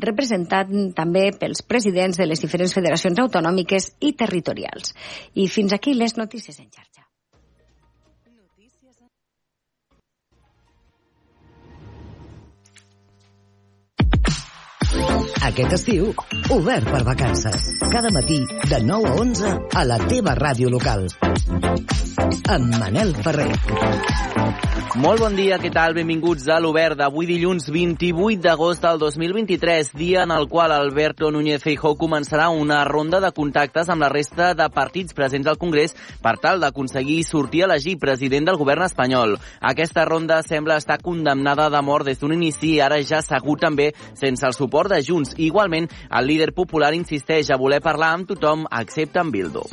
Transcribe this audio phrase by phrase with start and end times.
[0.00, 4.94] representat també pels presidents de les diferents federacions autonòmiques i territorials.
[5.34, 7.06] I fins aquí les notícies en xarxa.
[15.46, 16.08] Aquest estiu,
[16.50, 17.68] obert per vacances.
[17.92, 21.06] Cada matí, de 9 a 11, a la teva ràdio local.
[22.50, 23.52] Amb Manel Ferrer.
[24.96, 25.92] Molt bon dia, què tal?
[25.92, 31.60] Benvinguts a l'Obert d'avui dilluns 28 d'agost del 2023, dia en el qual Alberto Núñez
[31.60, 35.92] Feijó començarà una ronda de contactes amb la resta de partits presents al Congrés
[36.24, 39.36] per tal d'aconseguir sortir a elegir president del govern espanyol.
[39.60, 43.90] Aquesta ronda sembla estar condemnada de mort des d'un inici i ara ja segur també
[44.16, 45.35] sense el suport de Junts.
[45.36, 49.66] Igualment, el líder popular insisteix a voler parlar amb tothom excepte amb Bildo.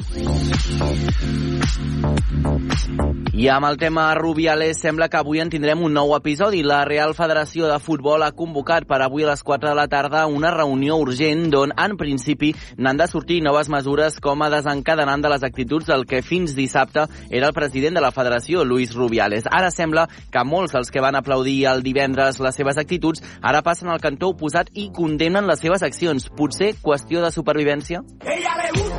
[3.33, 6.59] I amb el tema Rubiales sembla que avui en tindrem un nou episodi.
[6.61, 10.27] La Real Federació de Futbol ha convocat per avui a les 4 de la tarda
[10.29, 15.31] una reunió urgent d'on, en principi, n'han de sortir noves mesures com a desencadenant de
[15.33, 19.49] les actituds del que fins dissabte era el president de la federació, Luis Rubiales.
[19.49, 23.89] Ara sembla que molts dels que van aplaudir el divendres les seves actituds ara passen
[23.89, 26.29] al cantó oposat i condemnen les seves accions.
[26.37, 28.03] Potser qüestió de supervivència?
[28.23, 28.92] Ella le gusta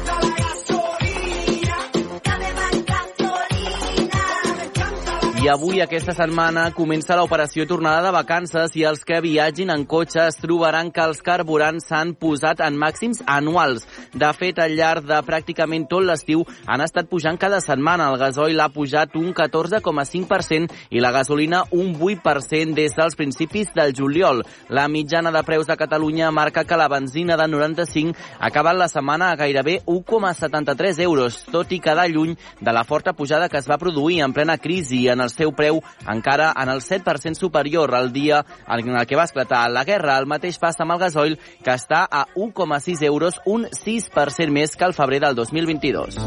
[5.45, 10.23] I avui, aquesta setmana, comença l'operació tornada de vacances i els que viatgin en cotxe
[10.23, 13.85] es trobaran que els carburants s'han posat en màxims anuals.
[14.17, 18.07] De fet, al llarg de pràcticament tot l'estiu han estat pujant cada setmana.
[18.09, 23.93] El gasoil ha pujat un 14,5% i la gasolina un 8% des dels principis del
[23.93, 24.41] juliol.
[24.71, 28.89] La mitjana de preus de Catalunya marca que la benzina de 95 ha acabat la
[28.89, 33.69] setmana a gairebé 1,73 euros, tot i quedar lluny de la forta pujada que es
[33.69, 38.13] va produir en plena crisi en els seu preu encara en el 7% superior al
[38.13, 40.19] dia en el que va esclatar la guerra.
[40.19, 44.85] El mateix passa amb el gasoil, que està a 1,6 euros, un 6% més que
[44.89, 46.19] el febrer del 2022.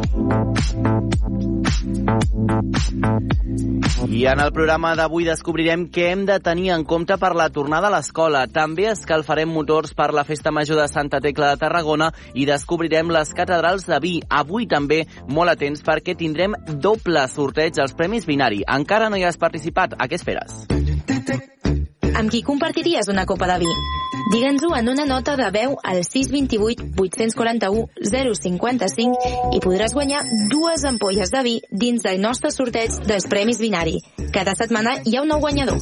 [4.17, 7.85] I en el programa d'avui descobrirem què hem de tenir en compte per la tornada
[7.85, 8.47] a l'escola.
[8.49, 13.29] També escalfarem motors per la Festa Major de Santa Tecla de Tarragona i descobrirem les
[13.37, 14.15] catedrals de vi.
[14.33, 18.63] Avui també molt atents perquè tindrem doble sorteig als Premis Binari.
[18.65, 19.93] Encara no hi has participat.
[19.97, 20.65] A què esperes?
[22.17, 23.69] Amb qui compartiries una copa de vi?
[24.33, 27.85] Digue'ns-ho en una nota de veu al 628 841
[28.41, 34.01] 055 i podràs guanyar dues ampolles de vi dins del nostre sorteig dels Premis Binari.
[34.33, 35.79] Cada setmana hi ha un nou guanyador.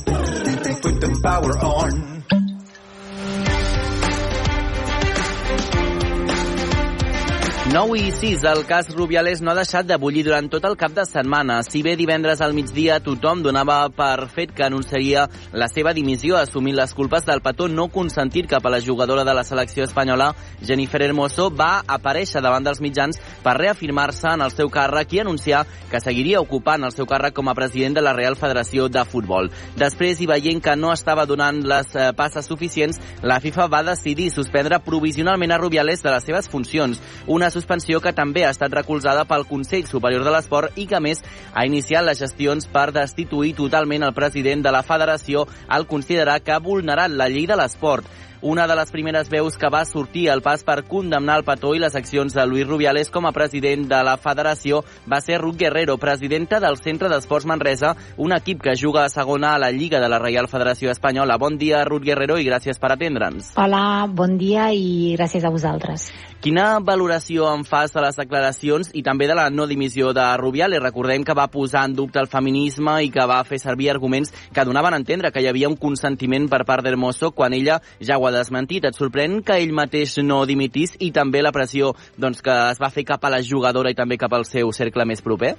[7.73, 8.43] 9 i 6.
[8.43, 11.63] El cas Rubiales no ha deixat de bullir durant tot el cap de setmana.
[11.65, 16.77] Si bé divendres al migdia tothom donava per fet que anunciaria la seva dimissió assumint
[16.77, 21.01] les culpes del petó no consentit cap a la jugadora de la selecció espanyola, Jennifer
[21.01, 26.03] Hermoso va aparèixer davant dels mitjans per reafirmar-se en el seu càrrec i anunciar que
[26.05, 29.49] seguiria ocupant el seu càrrec com a president de la Real Federació de Futbol.
[29.73, 34.29] Després, i veient que no estava donant les eh, passes suficients, la FIFA va decidir
[34.29, 37.01] suspendre provisionalment a Rubiales de les seves funcions.
[37.25, 41.23] Una suspensió que també ha estat recolzada pel Consell Superior de l'Esport i que, més,
[41.53, 46.53] ha iniciat les gestions per destituir totalment el president de la federació al considerar que
[46.53, 48.05] ha vulnerat la llei de l'esport.
[48.45, 51.79] Una de les primeres veus que va sortir al pas per condemnar el petó i
[51.81, 55.95] les accions de Luis Rubiales com a president de la federació va ser Ruth Guerrero,
[55.97, 60.11] presidenta del Centre d'Esports Manresa, un equip que juga a segona a la Lliga de
[60.13, 61.39] la Reial Federació Espanyola.
[61.41, 63.55] Bon dia, Ruth Guerrero, i gràcies per atendre'ns.
[63.57, 66.11] Hola, bon dia i gràcies a vosaltres.
[66.45, 70.77] Quina valoració en fas de les declaracions i també de la no dimissió de Rubiales?
[70.83, 74.65] Recordem que va posar en dubte el feminisme i que va fer servir arguments que
[74.69, 78.27] donaven a entendre que hi havia un consentiment per part d'Hermoso quan ella ja ho
[78.29, 78.85] ha desmentit.
[78.85, 82.91] Et sorprèn que ell mateix no dimitís i també la pressió doncs, que es va
[82.93, 85.55] fer cap a la jugadora i també cap al seu cercle més proper?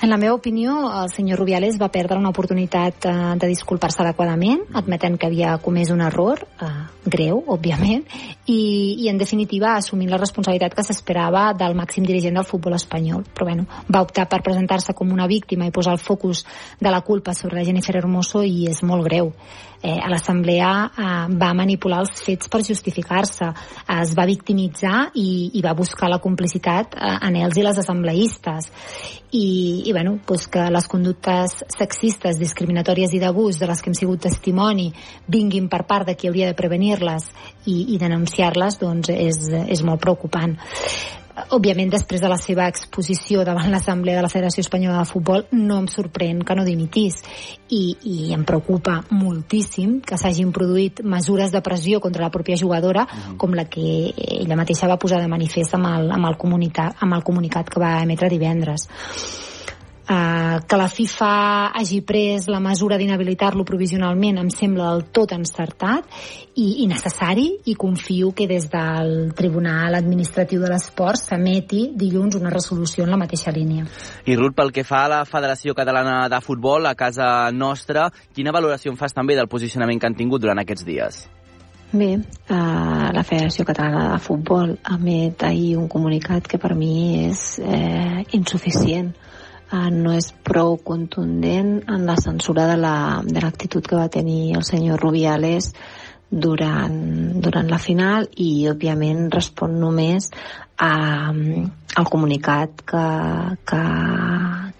[0.00, 4.64] En la meva opinió, el senyor Rubiales va perdre una oportunitat eh, de disculpar-se adequadament,
[4.76, 6.72] admetent que havia comès un error, eh,
[7.04, 8.04] greu, òbviament,
[8.46, 13.24] i, i en definitiva assumint la responsabilitat que s'esperava del màxim dirigent del futbol espanyol.
[13.34, 16.44] Però bueno, va optar per presentar-se com una víctima i posar el focus
[16.80, 19.32] de la culpa sobre la Jennifer Hermoso i és molt greu
[19.82, 25.52] eh, a l'Assemblea eh, va manipular els fets per justificar-se, eh, es va victimitzar i,
[25.58, 28.70] i va buscar la complicitat eh, en ells i les assembleistes.
[29.36, 33.98] I, i bueno, pues que les conductes sexistes, discriminatòries i d'abús de les que hem
[33.98, 34.92] sigut testimoni
[35.28, 37.26] vinguin per part de qui hauria de prevenir-les
[37.66, 40.56] i, i denunciar-les, doncs és, és molt preocupant.
[41.52, 45.76] Òbviament després de la seva exposició davant l'Assemblea de la Federació Espanyola de Futbol no
[45.82, 47.18] em sorprèn que no dimitís
[47.68, 53.04] i, i em preocupa moltíssim que s'hagin produït mesures de pressió contra la pròpia jugadora
[53.04, 53.36] mm -hmm.
[53.36, 57.12] com la que ella mateixa va posar de manifest amb el, amb el, comunicat, amb
[57.12, 58.88] el comunicat que va emetre divendres
[60.08, 66.06] eh, que la FIFA hagi pres la mesura d'inhabilitar-lo provisionalment em sembla del tot encertat
[66.54, 72.50] i, i necessari i confio que des del Tribunal Administratiu de l'Esport s'emeti dilluns una
[72.50, 73.86] resolució en la mateixa línia.
[74.26, 78.54] I Ruth, pel que fa a la Federació Catalana de Futbol, a casa nostra, quina
[78.54, 81.26] valoració en fas també del posicionament que han tingut durant aquests dies?
[81.92, 82.54] Bé, eh,
[83.14, 89.14] la Federació Catalana de Futbol emet ahir un comunicat que per mi és eh, insuficient
[89.72, 94.64] eh, no és prou contundent en la censura de l'actitud la, que va tenir el
[94.66, 95.72] senyor Rubiales
[96.30, 96.96] durant,
[97.40, 100.30] durant la final i òbviament respon només
[100.82, 103.06] a, al comunicat que,
[103.64, 103.84] que,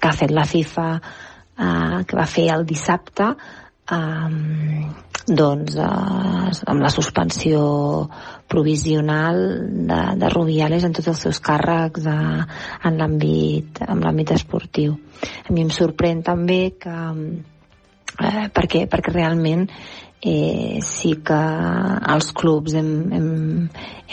[0.00, 3.30] que ha fet la FIFA eh, que va fer el dissabte
[3.92, 4.86] eh,
[5.26, 7.60] doncs, eh, amb la suspensió
[8.46, 9.40] provisional
[9.88, 12.18] de, de Rubiales en tots els seus càrrecs a,
[12.86, 14.96] en l'àmbit en l'àmbit esportiu.
[15.46, 19.66] A mi em sorprèn també que eh, perquè, perquè realment
[20.22, 21.40] eh, sí que
[22.14, 23.28] els clubs hem, hem,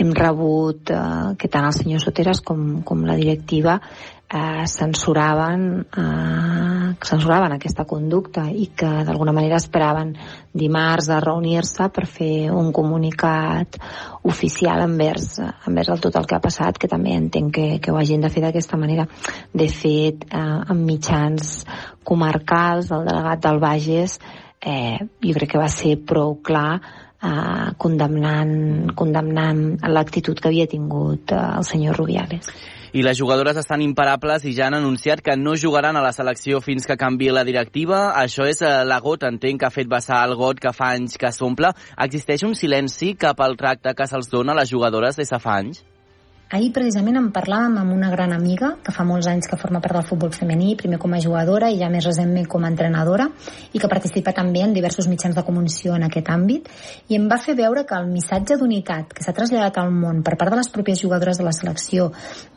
[0.02, 3.80] hem rebut eh, que tant el senyor Soteres com, com la directiva
[4.34, 10.16] eh, censuraven, eh, censuraven aquesta conducta i que d'alguna manera esperaven
[10.52, 13.78] dimarts a reunir-se per fer un comunicat
[14.24, 15.38] oficial envers,
[15.68, 18.34] envers el tot el que ha passat, que també entenc que, que ho hagin de
[18.34, 19.06] fer d'aquesta manera.
[19.54, 21.56] De fet, eh, en mitjans
[22.04, 24.20] comarcals, el delegat del Bages,
[24.66, 31.36] eh, jo crec que va ser prou clar eh, condemnant, condemnant l'actitud que havia tingut
[31.36, 32.50] eh, el senyor Rubiales
[32.94, 36.62] i les jugadores estan imparables i ja han anunciat que no jugaran a la selecció
[36.62, 38.12] fins que canvi la directiva.
[38.22, 41.18] Això és eh, la gota, entenc, que ha fet vessar el got que fa anys
[41.18, 41.74] que s'omple.
[42.06, 45.58] Existeix un silenci cap al tracte que se'ls dona a les jugadores des de fa
[45.64, 45.82] anys?
[46.54, 49.96] Ahir precisament en parlàvem amb una gran amiga que fa molts anys que forma part
[49.98, 53.26] del futbol femení, primer com a jugadora i ja més recentment com a entrenadora
[53.74, 56.70] i que participa també en diversos mitjans de comunicació en aquest àmbit.
[57.10, 60.36] I em va fer veure que el missatge d'unitat que s'ha traslladat al món per
[60.38, 62.12] part de les pròpies jugadores de la selecció,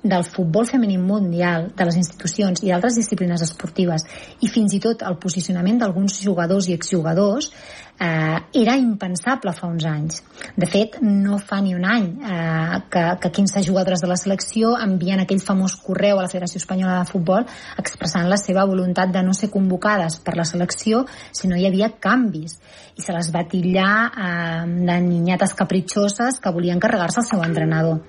[0.05, 4.05] del futbol femení mundial, de les institucions i d'altres disciplines esportives
[4.45, 7.49] i fins i tot el posicionament d'alguns jugadors i exjugadors
[7.99, 10.23] eh, era impensable fa uns anys.
[10.57, 14.75] De fet, no fa ni un any eh, que, que 15 jugadores de la selecció
[14.81, 17.47] envien aquell famós correu a la Federació Espanyola de Futbol
[17.81, 21.93] expressant la seva voluntat de no ser convocades per la selecció si no hi havia
[22.01, 22.59] canvis
[22.97, 28.03] i se les va tillar eh, de ninyates capritxoses que volien carregar-se el seu entrenador.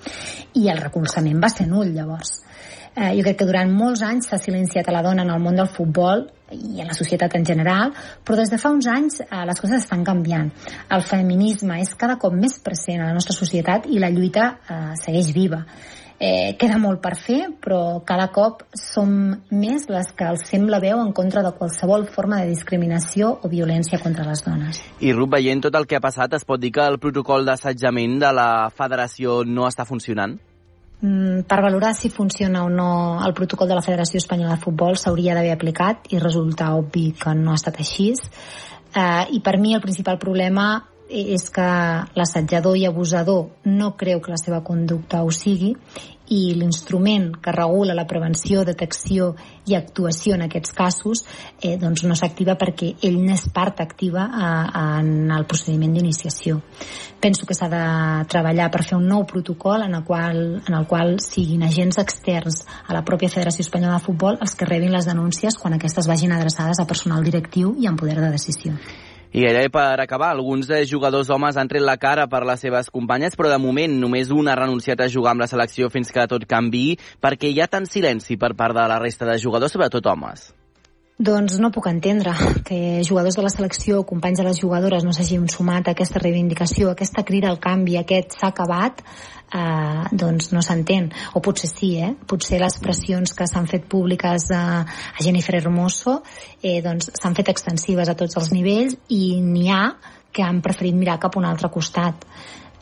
[0.56, 2.42] I el recolzament va ser nul, llavors.
[2.98, 5.60] Eh, jo crec que durant molts anys s'ha silenciat a la dona en el món
[5.60, 7.92] del futbol i en la societat en general,
[8.26, 10.50] però des de fa uns anys eh, les coses estan canviant.
[10.90, 14.82] El feminisme és cada cop més present a la nostra societat i la lluita eh,
[14.98, 15.62] segueix viva.
[16.18, 19.12] Eh, queda molt per fer, però cada cop som
[19.54, 24.02] més les que alcem la veu en contra de qualsevol forma de discriminació o violència
[24.02, 24.82] contra les dones.
[25.06, 28.18] I Ruth, veient tot el que ha passat, es pot dir que el protocol d'assetjament
[28.26, 30.40] de la federació no està funcionant?
[31.00, 34.98] Mm, per valorar si funciona o no el protocol de la Federació Espanyola de Futbol
[34.98, 38.14] s'hauria d'haver aplicat i resulta obvi que no ha estat així.
[38.96, 41.68] Eh, I per mi el principal problema és que
[42.18, 45.76] l'assetjador i abusador no creu que la seva conducta ho sigui
[46.34, 49.34] i l'instrument que regula la prevenció, detecció
[49.68, 51.24] i actuació en aquests casos
[51.62, 56.60] eh, doncs no s'activa perquè ell n'és part activa a, a, en el procediment d'iniciació.
[57.20, 57.84] Penso que s'ha de
[58.30, 62.64] treballar per fer un nou protocol en el, qual, en el qual siguin agents externs
[62.86, 66.36] a la pròpia Federació Espanyola de Futbol els que rebin les denúncies quan aquestes vagin
[66.36, 68.76] adreçades a personal directiu i amb poder de decisió.
[69.38, 72.88] I gairebé per acabar, alguns de jugadors homes han tret la cara per les seves
[72.90, 76.24] companyes, però de moment només un ha renunciat a jugar amb la selecció fins que
[76.26, 80.10] tot canvi, perquè hi ha tant silenci per part de la resta de jugadors, sobretot
[80.10, 80.48] homes.
[81.22, 82.34] Doncs no puc entendre
[82.66, 86.90] que jugadors de la selecció, companys de les jugadores, no s'hagin sumat a aquesta reivindicació,
[86.90, 89.06] a aquesta crida al canvi, aquest s'ha acabat,
[89.54, 91.10] eh, doncs no s'entén.
[91.36, 92.14] O potser sí, eh?
[92.28, 96.22] Potser les pressions que s'han fet públiques a, a Jennifer Hermoso
[96.62, 99.84] eh, doncs s'han fet extensives a tots els nivells i n'hi ha
[100.32, 102.28] que han preferit mirar cap a un altre costat.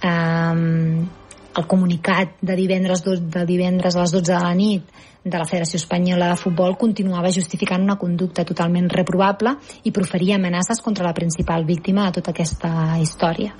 [0.01, 1.23] Eh,
[1.55, 4.95] el comunicat de divendres, de divendres a les 12 de la nit
[5.25, 10.83] de la Federació Espanyola de Futbol continuava justificant una conducta totalment reprovable i proferia amenaces
[10.85, 13.55] contra la principal víctima de tota aquesta història.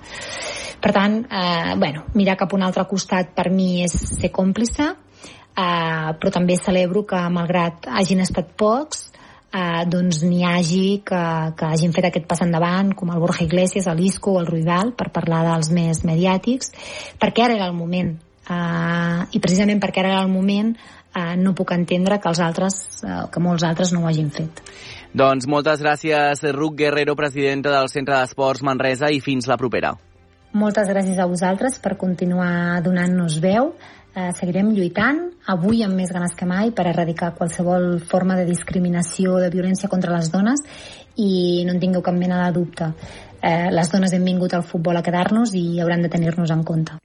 [0.81, 4.91] Per tant, eh, bueno, mirar cap a un altre costat per mi és ser còmplice
[5.55, 9.07] eh, però també celebro que malgrat hagin estat pocs
[9.55, 11.21] eh, doncs n'hi hagi que,
[11.57, 15.11] que hagin fet aquest pas endavant, com el Borja Iglesias, l'Isco o el Ruibal, per
[15.15, 16.73] parlar dels més mediàtics,
[17.21, 18.15] perquè ara era el moment.
[18.45, 22.81] Eh, I precisament perquè ara era el moment eh, no puc entendre que els altres,
[23.03, 24.61] eh, que molts altres no ho hagin fet.
[25.15, 29.95] Doncs moltes gràcies, Ruc Guerrero, presidenta del Centre d'Esports Manresa, i fins la propera.
[30.55, 33.73] Moltes gràcies a vosaltres per continuar donant-nos veu
[34.15, 35.19] eh, seguirem lluitant,
[35.51, 40.15] avui amb més ganes que mai, per erradicar qualsevol forma de discriminació, de violència contra
[40.15, 40.63] les dones
[41.19, 42.93] i no en tingueu cap mena de dubte.
[43.41, 47.04] Eh, les dones hem vingut al futbol a quedar-nos i hauran de tenir-nos en compte.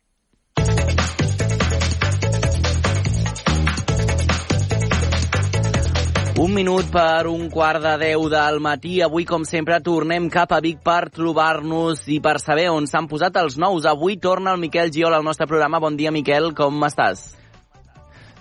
[6.41, 9.03] Un minut per un quart de deu del matí.
[9.05, 13.37] Avui, com sempre, tornem cap a Vic per trobar-nos i per saber on s'han posat
[13.37, 13.85] els nous.
[13.85, 15.83] Avui torna el Miquel Giol al nostre programa.
[15.85, 17.27] Bon dia, Miquel, com estàs?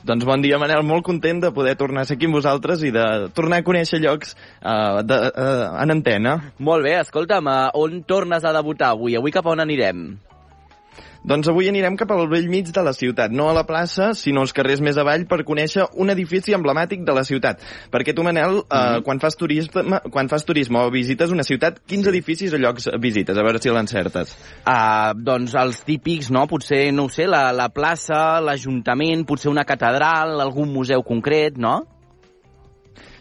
[0.07, 0.85] Doncs bon dia, Manel.
[0.87, 3.03] Molt content de poder tornar a ser aquí amb vosaltres i de
[3.35, 6.37] tornar a conèixer llocs uh, de, uh, en antena.
[6.55, 9.19] Molt bé, escolta'm, uh, on tornes a debutar avui?
[9.19, 10.07] Avui cap a on anirem?
[11.27, 14.45] Doncs avui anirem cap al vell mig de la ciutat, no a la plaça, sinó
[14.45, 17.59] als carrers més avall per conèixer un edifici emblemàtic de la ciutat.
[17.91, 18.97] Perquè tu, Manel, mm -hmm.
[18.97, 22.87] eh, quan, fas turisme, quan fas turisme o visites una ciutat, quins edificis o llocs
[22.99, 23.37] visites?
[23.37, 24.37] A veure si l'encertes.
[24.65, 26.47] Uh, doncs els típics, no?
[26.47, 31.98] Potser, no ho sé, la, la plaça, l'Ajuntament, potser una catedral, algun museu concret, no?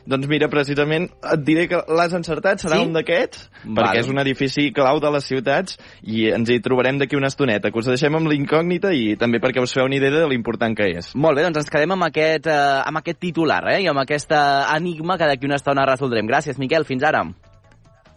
[0.09, 2.87] Doncs mira, precisament et diré que l'has encertat, serà sí?
[2.89, 3.43] un d'aquests,
[3.77, 7.69] perquè és un edifici clau de les ciutats i ens hi trobarem d'aquí una estoneta,
[7.69, 10.89] que us deixem amb l'incògnita i també perquè us feu una idea de l'important que
[10.97, 11.13] és.
[11.13, 14.41] Molt bé, doncs ens quedem amb aquest, eh, amb aquest titular eh, i amb aquesta
[14.79, 16.31] enigma que d'aquí una estona resoldrem.
[16.31, 17.27] Gràcies, Miquel, fins ara.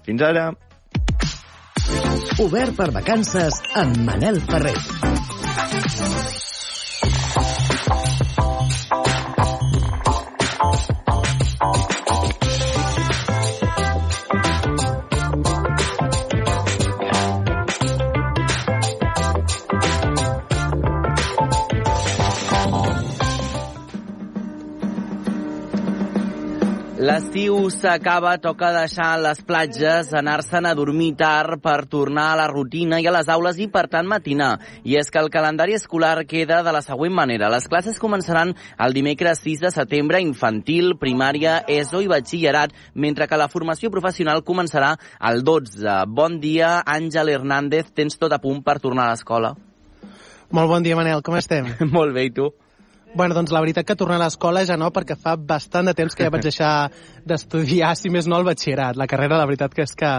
[0.08, 0.48] Fins ara.
[2.40, 4.78] Obert per vacances amb Manel Ferrer.
[27.02, 33.00] L'estiu s'acaba, toca deixar les platges, anar-se'n a dormir tard per tornar a la rutina
[33.02, 34.52] i a les aules i, per tant, matinar.
[34.86, 37.50] I és que el calendari escolar queda de la següent manera.
[37.50, 43.42] Les classes començaran el dimecres 6 de setembre, infantil, primària, ESO i batxillerat, mentre que
[43.42, 44.94] la formació professional començarà
[45.32, 46.04] el 12.
[46.06, 47.96] Bon dia, Àngel Hernández.
[47.98, 49.56] Tens tot a punt per tornar a l'escola?
[50.54, 51.26] Molt bon dia, Manel.
[51.26, 51.74] Com estem?
[51.98, 52.52] Molt bé, i tu?
[53.14, 56.16] Bueno, doncs la veritat que tornar a l'escola ja no, perquè fa bastant de temps
[56.16, 56.74] que ja vaig deixar
[57.28, 59.00] d'estudiar, si més no, el batxillerat.
[59.00, 60.14] La carrera, la veritat que és que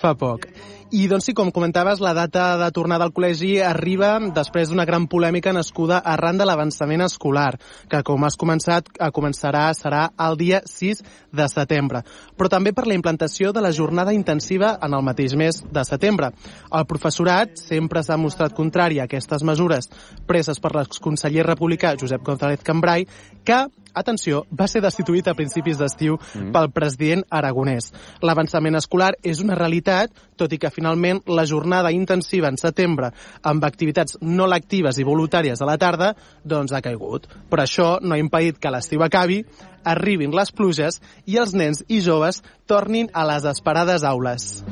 [0.00, 0.48] fa poc.
[0.94, 5.08] I doncs sí, com comentaves, la data de tornada al col·legi arriba després d'una gran
[5.10, 7.56] polèmica nascuda arran de l'avançament escolar,
[7.90, 11.02] que com has començat, a començarà serà el dia 6
[11.34, 12.04] de setembre,
[12.38, 16.30] però també per la implantació de la jornada intensiva en el mateix mes de setembre.
[16.70, 19.90] El professorat sempre s'ha mostrat contrari a aquestes mesures
[20.30, 23.08] preses per l'exconseller republicà Josep González Cambrai,
[23.42, 26.50] que atenció, va ser destituït a principis d'estiu mm.
[26.54, 27.92] pel president aragonès.
[28.26, 33.10] L'avançament escolar és una realitat, tot i que finalment la jornada intensiva en setembre
[33.42, 36.12] amb activitats no lectives i voluntàries a la tarda
[36.44, 37.28] doncs ha caigut.
[37.50, 39.42] Però això no ha impedit que l'estiu acabi,
[39.84, 44.64] arribin les pluges i els nens i joves tornin a les esperades aules.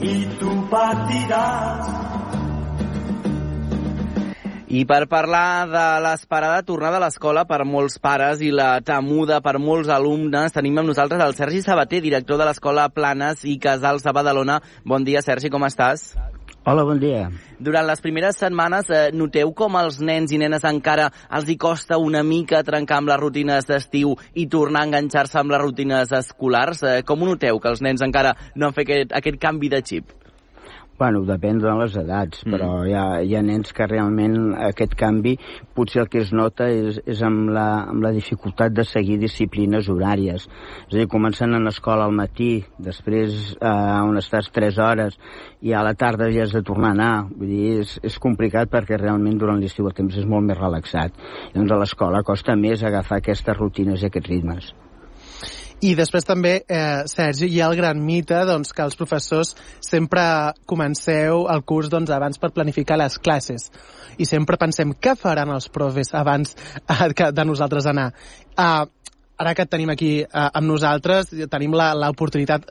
[0.00, 2.37] I tu patiràs
[4.68, 9.56] i per parlar de l'esperada tornada a l'escola per molts pares i la temuda per
[9.56, 14.12] molts alumnes, tenim amb nosaltres el Sergi Sabater, director de l'Escola Planes i Casals de
[14.12, 14.58] Badalona.
[14.84, 16.12] Bon dia, Sergi, com estàs?
[16.68, 17.30] Hola, bon dia.
[17.64, 21.96] Durant les primeres setmanes eh, noteu com als nens i nenes encara els hi costa
[21.96, 26.84] una mica trencar amb les rutines d'estiu i tornar a enganxar-se amb les rutines escolars?
[26.84, 29.80] Eh, com ho noteu, que els nens encara no han fet aquest, aquest canvi de
[29.80, 30.18] xip?
[30.98, 32.50] Bueno, depèn de les edats, mm.
[32.50, 35.36] però hi ha, hi ha nens que realment aquest canvi
[35.76, 39.86] potser el que es nota és, és amb, la, amb la dificultat de seguir disciplines
[39.92, 40.48] horàries.
[40.88, 43.70] És a dir, comencen a l'escola al matí, després eh,
[44.08, 45.14] on estàs 3 hores
[45.62, 47.14] i a la tarda ja has de tornar a anar.
[47.30, 51.14] Vull dir, és, és complicat perquè realment durant l'estiu el temps és molt més relaxat.
[51.54, 54.74] Doncs a l'escola costa més agafar aquestes rutines i aquests ritmes.
[55.78, 60.22] I després també, eh, Sergi, hi ha el gran mite doncs, que els professors sempre
[60.66, 63.70] comenceu el curs doncs, abans per planificar les classes.
[64.18, 66.56] I sempre pensem què faran els profes abans
[66.88, 68.10] eh, de nosaltres anar.
[68.58, 68.86] Eh,
[69.38, 72.66] ara que tenim aquí eh, amb nosaltres, tenim l'oportunitat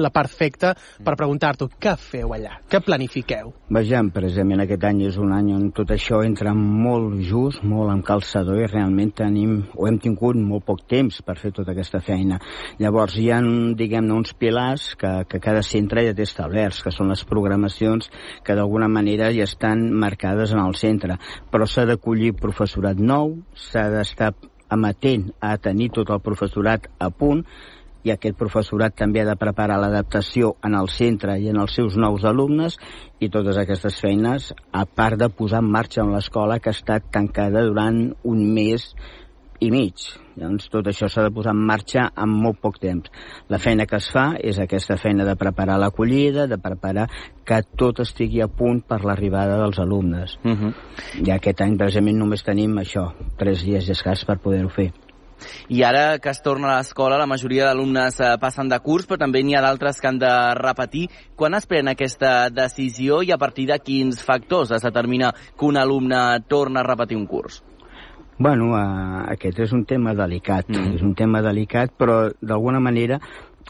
[0.00, 0.72] la perfecta
[1.04, 3.52] per preguntar-t'ho què feu allà, què planifiqueu?
[3.74, 8.06] Vejam, precisament aquest any és un any on tot això entra molt just, molt amb
[8.06, 12.40] calçador i realment tenim, o hem tingut molt poc temps per fer tota aquesta feina.
[12.80, 13.40] Llavors hi ha,
[13.78, 18.10] diguem-ne, uns pilars que, que cada centre ja té establerts, que són les programacions
[18.44, 21.18] que d'alguna manera ja estan marcades en el centre,
[21.50, 24.32] però s'ha d'acollir professorat nou, s'ha d'estar
[24.70, 27.42] amatent a tenir tot el professorat a punt,
[28.04, 31.96] i aquest professorat també ha de preparar l'adaptació en el centre i en els seus
[32.00, 32.78] nous alumnes
[33.20, 37.10] i totes aquestes feines, a part de posar en marxa en l'escola que ha estat
[37.12, 38.88] tancada durant un mes
[39.60, 40.06] i mig.
[40.40, 43.10] Llavors, tot això s'ha de posar en marxa en molt poc temps.
[43.52, 47.06] La feina que es fa és aquesta feina de preparar l'acollida, de preparar
[47.44, 50.38] que tot estigui a punt per l'arribada dels alumnes.
[50.44, 50.72] Uh -huh.
[51.26, 54.92] I aquest any, precisament, només tenim això, tres dies i escàs per poder-ho fer.
[55.68, 59.20] I ara que es torna a l'escola, la majoria d'alumnes eh, passen de curs, però
[59.20, 61.06] també n'hi ha d'altres que han de repetir.
[61.36, 65.76] Quan es pren aquesta decisió i a partir de quins factors es determina que un
[65.76, 67.62] alumne torna a repetir un curs?
[68.40, 70.94] Bueno, uh, aquest és un tema delicat, mm.
[70.96, 73.18] és un tema delicat, però d'alguna manera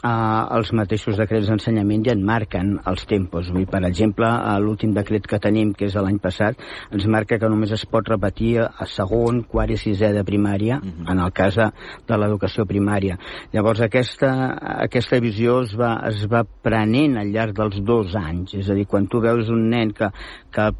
[0.03, 3.49] uh, els mateixos decrets d'ensenyament ja en marquen els tempos.
[3.53, 4.29] Vull, per exemple,
[4.63, 6.59] l'últim decret que tenim, que és de l'any passat,
[6.91, 10.91] ens marca que només es pot repetir a segon, quart i sisè de primària, mm
[10.91, 11.11] -hmm.
[11.11, 11.71] en el cas de,
[12.07, 13.17] de l'educació primària.
[13.53, 14.57] Llavors, aquesta,
[14.87, 18.53] aquesta visió es va, es va prenent al llarg dels dos anys.
[18.53, 20.09] És a dir, quan tu veus un nen que,
[20.51, 20.71] que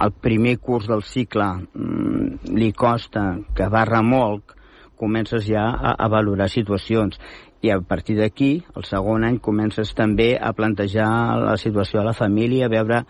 [0.00, 1.44] el primer curs del cicle
[1.74, 4.56] mm, li costa, que va remolc,
[4.96, 7.18] comences ja a, a valorar situacions
[7.66, 11.08] i a partir d'aquí, el segon any, comences també a plantejar
[11.42, 13.02] la situació a la família, a veure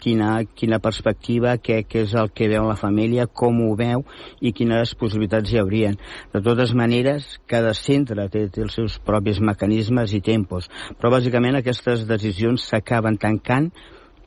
[0.00, 4.02] quina, quina perspectiva, què, què és el que veu la família, com ho veu
[4.40, 5.98] i quines possibilitats hi haurien.
[6.32, 11.60] De totes maneres, cada centre té, té els seus propis mecanismes i tempos, però bàsicament
[11.60, 13.70] aquestes decisions s'acaben tancant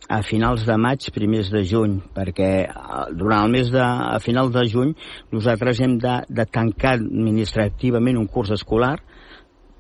[0.10, 4.52] a finals de maig, primers de juny, perquè eh, durant el mes de, a finals
[4.54, 4.92] de juny
[5.32, 8.98] nosaltres hem de, de tancar administrativament un curs escolar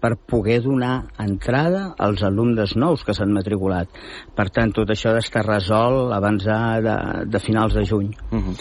[0.03, 3.87] per poder donar entrada als alumnes nous que s'han matriculat.
[4.35, 6.95] Per tant, tot això ha d'estar resolt abans de, de,
[7.31, 8.11] de finals de juny.
[8.31, 8.57] Uh -huh.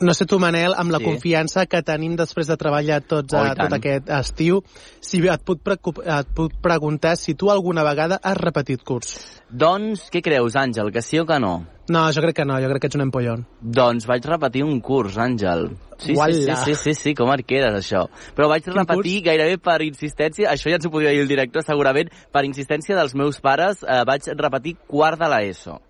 [0.00, 1.04] No sé tu, Manel, amb la sí.
[1.04, 4.62] confiança que tenim després de treballar tots oh, a, tot aquest estiu,
[5.00, 9.42] si et puc, et puc preguntar si tu alguna vegada has repetit curs.
[9.50, 11.66] Doncs, què creus, Àngel, que sí o que no?
[11.90, 13.40] No, jo crec que no, jo crec que ets un empollon.
[13.60, 15.72] Doncs vaig repetir un curs, Àngel.
[15.98, 18.04] Sí, sí, sí, sí, sí, sí, com et quedes, això?
[18.36, 19.26] Però vaig Quin repetir curs?
[19.26, 23.16] gairebé per insistència, això ja ens ho podria dir el director, segurament, per insistència dels
[23.18, 25.80] meus pares, eh, vaig repetir quart de l'ESO.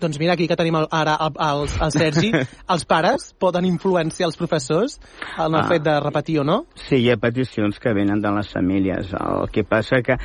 [0.00, 2.30] Doncs mira, aquí que tenim el, ara el, el, el Sergi,
[2.74, 4.98] els pares poden influenciar els professors
[5.36, 6.58] en el ah, fet de repetir o no?
[6.86, 9.14] Sí, hi ha peticions que venen de les famílies.
[9.16, 10.18] El que passa que,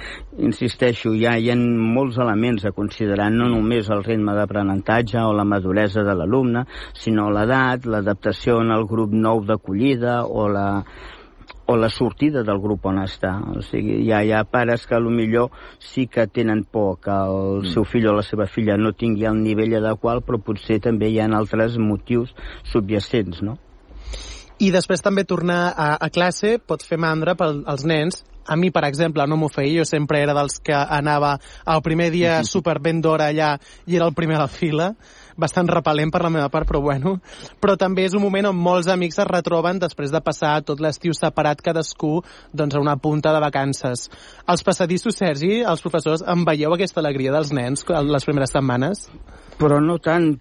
[0.44, 5.48] insisteixo, ja hi ha molts elements a considerar, no només el ritme d'aprenentatge o la
[5.48, 6.66] maduresa de l'alumne,
[6.98, 10.68] sinó l'edat, l'adaptació en el grup nou d'acollida o la
[11.66, 13.34] o la sortida del grup on està.
[13.56, 17.62] O sigui, hi ha, hi ha pares que millor sí que tenen por que el
[17.62, 17.74] mm.
[17.74, 21.20] seu fill o la seva filla no tingui el nivell adequat, però potser també hi
[21.20, 23.58] ha altres motius subjacents, no?
[24.62, 28.84] I després també tornar a, a classe pot fer mandra pels nens a mi, per
[28.86, 31.36] exemple, no m'ho feia, jo sempre era dels que anava
[31.70, 34.92] el primer dia super ben d'hora allà i era el primer a la fila,
[35.42, 37.18] bastant repel·lent per la meva part, però bueno.
[37.62, 41.16] Però també és un moment on molts amics es retroben després de passar tot l'estiu
[41.18, 42.20] separat cadascú
[42.54, 44.08] doncs, a una punta de vacances.
[44.48, 49.08] Els passadissos, Sergi, els professors, en veieu aquesta alegria dels nens les primeres setmanes?
[49.60, 50.36] Però no tant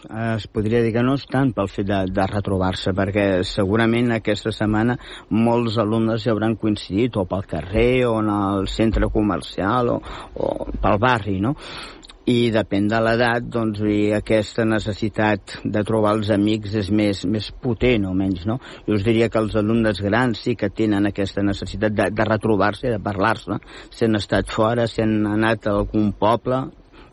[0.00, 4.52] es podria dir que no és tant pel fet de, de retrobar-se, perquè segurament aquesta
[4.54, 4.96] setmana
[5.36, 9.98] molts alumnes hi hauran coincidit o pel carrer o en el centre comercial o,
[10.34, 11.54] o pel barri, no?
[12.30, 17.50] I depèn de l'edat, doncs i aquesta necessitat de trobar els amics és més, més
[17.64, 18.58] potent o menys, no?
[18.86, 22.92] Jo us diria que els alumnes grans sí que tenen aquesta necessitat de, de retrobar-se,
[22.92, 26.64] de parlar-se, si han estat fora, si han anat a algun poble,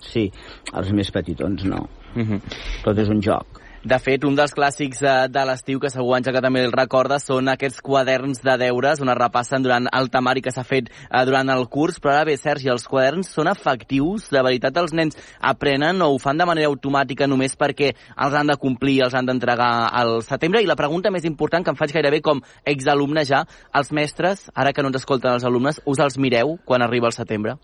[0.04, 0.28] sí,
[0.74, 1.88] els més petitons no.
[2.16, 2.34] Uh mhm.
[2.34, 2.60] -huh.
[2.84, 3.67] Tot és un joc.
[3.86, 7.48] De fet, un dels clàssics de, de l'estiu, que segur que també el recorda, són
[7.52, 11.50] aquests quaderns de deures on es repassen durant el temari que s'ha fet eh, durant
[11.54, 12.00] el curs.
[12.02, 14.32] Però ara bé, Sergi, els quaderns són efectius?
[14.34, 18.50] De veritat els nens aprenen o ho fan de manera automàtica només perquè els han
[18.50, 20.66] de complir, els han d'entregar al setembre?
[20.66, 23.46] I la pregunta més important que em faig gairebé com exalumne ja,
[23.78, 27.20] els mestres, ara que no ens escolten els alumnes, us els mireu quan arriba el
[27.22, 27.60] setembre?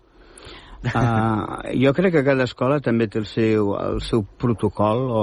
[0.84, 5.22] Uh, jo crec que cada escola també té el seu, el seu protocol, o,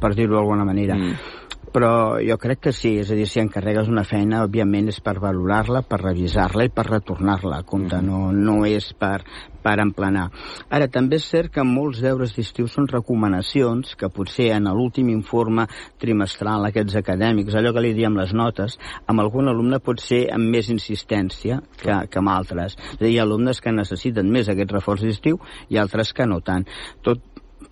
[0.00, 0.98] per dir-ho d'alguna manera.
[0.98, 1.47] Mm.
[1.72, 5.18] Però jo crec que sí, és a dir, si encarregues una feina, òbviament és per
[5.22, 8.32] valorar-la, per revisar-la i per retornar-la compte, mm -hmm.
[8.34, 9.22] no, no és per,
[9.62, 10.28] per emplenar.
[10.70, 15.66] Ara, també és cert que molts deures d'estiu són recomanacions que potser en l'últim informe
[15.98, 20.48] trimestral, aquests acadèmics, allò que li diem les notes, amb algun alumne pot ser amb
[20.54, 22.76] més insistència que, que amb altres.
[22.76, 26.26] És a dir, hi ha alumnes que necessiten més aquest reforç d'estiu i altres que
[26.26, 26.66] no tant.
[27.02, 27.20] Tot,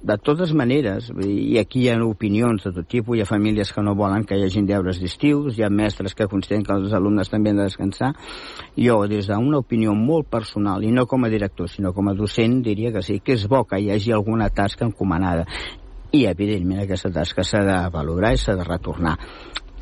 [0.07, 3.83] de totes maneres, i aquí hi ha opinions de tot tipus, hi ha famílies que
[3.83, 7.31] no volen que hi hagin deures d'estius, hi ha mestres que consideren que els alumnes
[7.33, 8.13] també han de descansar.
[8.77, 12.61] Jo, des d'una opinió molt personal, i no com a director, sinó com a docent,
[12.63, 15.47] diria que sí, que és bo que hi hagi alguna tasca encomanada.
[16.13, 19.17] I, evidentment, aquesta tasca s'ha de valorar i s'ha de retornar.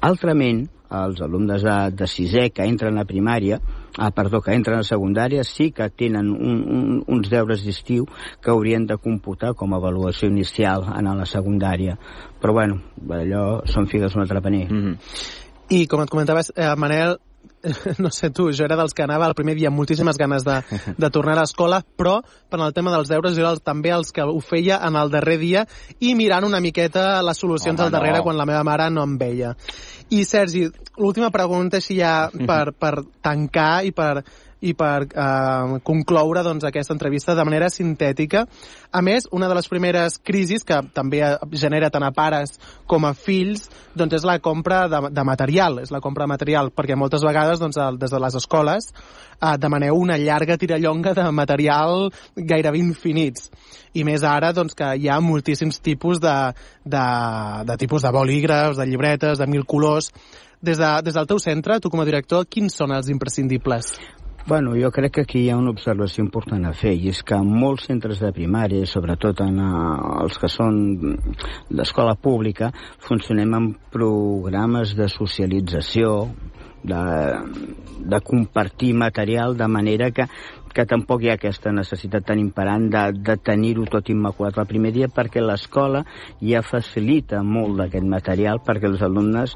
[0.05, 0.65] Altrament,
[0.95, 3.61] els alumnes de, de sisè que entren a primària,
[3.99, 8.07] ah, perdó, que entren a secundària, sí que tenen un, un, uns deures d'estiu
[8.43, 11.99] que haurien de computar com a avaluació inicial en la secundària.
[12.41, 12.81] Però, bueno,
[13.11, 14.67] allò són figues un altre paner.
[14.71, 14.99] Mm -hmm.
[15.71, 17.19] I, com et comentaves, eh, Manel,
[17.99, 20.61] no sé tu, jo era dels que anava el primer dia amb moltíssimes ganes de,
[20.97, 22.19] de tornar a l'escola, però
[22.51, 25.39] per al tema dels deures jo era també els que ho feia en el darrer
[25.41, 25.65] dia
[26.01, 28.25] i mirant una miqueta les solucions Home, al darrere no.
[28.29, 29.55] quan la meva mare no em veia.
[30.11, 30.69] I Sergi,
[31.01, 34.25] l'última pregunta així ja per, per tancar i per
[34.65, 38.45] i per eh, concloure doncs, aquesta entrevista de manera sintètica.
[38.95, 41.23] A més, una de les primeres crisis que també
[41.53, 42.57] genera tant a pares
[42.91, 46.73] com a fills doncs és la compra de, de material, és la compra de material,
[46.75, 48.91] perquè moltes vegades doncs, des de les escoles
[49.41, 53.51] eh, demaneu una llarga tirallonga de material gairebé infinits.
[53.95, 56.35] I més ara doncs, que hi ha moltíssims tipus de,
[56.85, 57.05] de,
[57.69, 60.13] de tipus de bolígrafs, de llibretes, de mil colors.
[60.65, 63.93] Des, de, des del teu centre, tu com a director, quins són els imprescindibles?
[64.47, 67.39] Bueno, jo crec que aquí hi ha una observació important a fer, i és que
[67.41, 70.83] molts centres de primària, sobretot en uh, els que són
[71.73, 72.69] d'escola pública,
[73.07, 76.11] funcionem amb programes de socialització,
[76.85, 77.03] de,
[78.05, 80.29] de compartir material de manera que
[80.75, 84.91] que tampoc hi ha aquesta necessitat tan imperant de, de tenir-ho tot immaculat el primer
[84.97, 86.03] dia perquè l'escola
[86.43, 89.55] ja facilita molt d'aquest material perquè els alumnes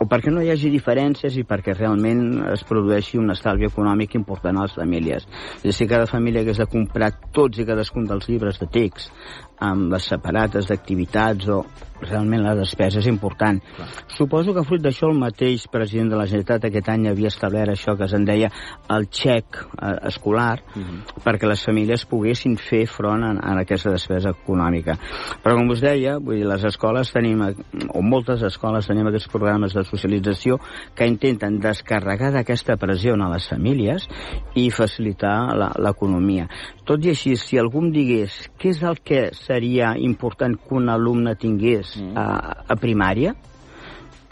[0.00, 2.22] o perquè no hi hagi diferències i perquè realment
[2.54, 5.26] es produeixi un estalvi econòmic important a les famílies.
[5.26, 8.70] És a dir, si cada família hagués de comprar tots i cadascun dels llibres de
[8.70, 9.12] text
[9.60, 11.62] amb les separates d'activitats o
[12.00, 13.60] realment la despesa és important.
[13.76, 13.88] Clar.
[14.16, 17.96] Suposo que fruit d'això el mateix president de la Generalitat aquest any havia establert això
[17.98, 18.50] que se'n deia
[18.94, 21.00] el xec eh, escolar uh mhm.
[21.00, 21.22] -huh.
[21.24, 24.96] perquè les famílies poguessin fer front a, a aquesta despesa econòmica.
[25.42, 27.40] Però com us deia, vull dir, les escoles tenim,
[27.88, 30.58] o moltes escoles tenim aquests programes de socialització
[30.94, 34.08] que intenten descarregar d'aquesta pressió a les famílies
[34.54, 36.48] i facilitar l'economia.
[36.84, 40.88] Tot i així, si algú em digués què és el que seria important que un
[40.88, 42.14] alumne tingués mm.
[42.14, 42.26] a,
[42.70, 43.34] a primària,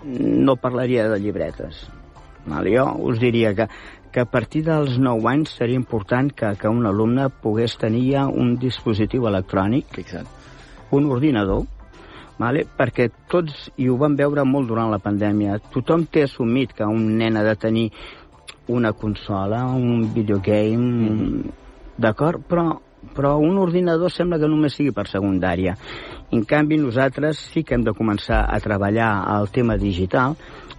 [0.04, 1.86] no parlaria de llibretes.
[2.46, 2.68] Val?
[2.70, 3.66] Jo us diria que,
[4.14, 8.28] que a partir dels 9 anys seria important que, que un alumne pogués tenir ja
[8.28, 10.30] un dispositiu electrònic, Fixa't.
[10.94, 11.66] un ordinador,
[12.38, 12.64] vale?
[12.78, 17.10] perquè tots, i ho vam veure molt durant la pandèmia, tothom té assumit que un
[17.18, 17.88] nen ha de tenir
[18.72, 21.50] una consola, un videogame, mm -hmm.
[21.98, 22.40] d'acord?
[22.48, 22.78] Però
[23.14, 25.76] però un ordinador sembla que només sigui per secundària.
[26.30, 30.36] En canvi, nosaltres sí que hem de començar a treballar el tema digital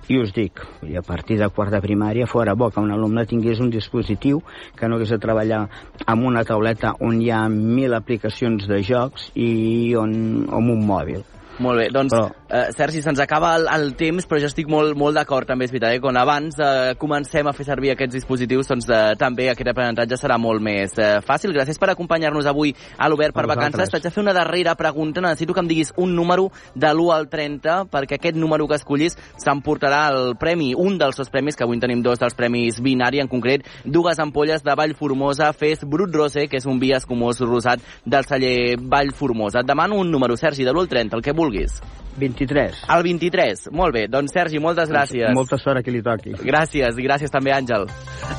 [0.10, 3.28] i us dic, i a partir de quart de primària fora bo que un alumne
[3.30, 4.42] tingués un dispositiu
[4.76, 5.68] que no hagués de treballar
[6.06, 10.16] amb una tauleta on hi ha mil aplicacions de jocs i on,
[10.50, 11.22] amb un mòbil.
[11.60, 12.30] Molt bé, doncs, però...
[12.48, 15.74] eh, Sergi, se'ns acaba el, el temps, però jo estic molt, molt d'acord també, és
[15.74, 16.02] veritat, eh?
[16.04, 20.38] quan abans eh, comencem a fer servir aquests dispositius, doncs eh, també aquest aprenentatge serà
[20.40, 21.52] molt més eh, fàcil.
[21.56, 23.92] Gràcies per acompanyar-nos avui a l'Obert per Vacances.
[23.92, 27.28] Vaig a fer una darrera pregunta, necessito que em diguis un número de l'1 al
[27.30, 31.76] 30, perquè aquest número que escollis s'emportarà el premi, un dels dos premis, que avui
[31.76, 36.16] en tenim dos dels premis binari, en concret, dues ampolles de Vall Formosa Fes Brut
[36.16, 39.60] Rosé, que és un vi escumós rosat del celler Vall Formosa.
[39.60, 41.82] Et demano un número, Sergi, de l'1 al 30, el que vulguis vulguis.
[42.20, 42.84] 23.
[42.96, 43.70] El 23.
[43.72, 44.08] Molt bé.
[44.12, 45.32] Doncs, Sergi, moltes gràcies.
[45.36, 46.36] Molta sort a qui li toqui.
[46.44, 47.88] Gràcies, i gràcies també, Àngel.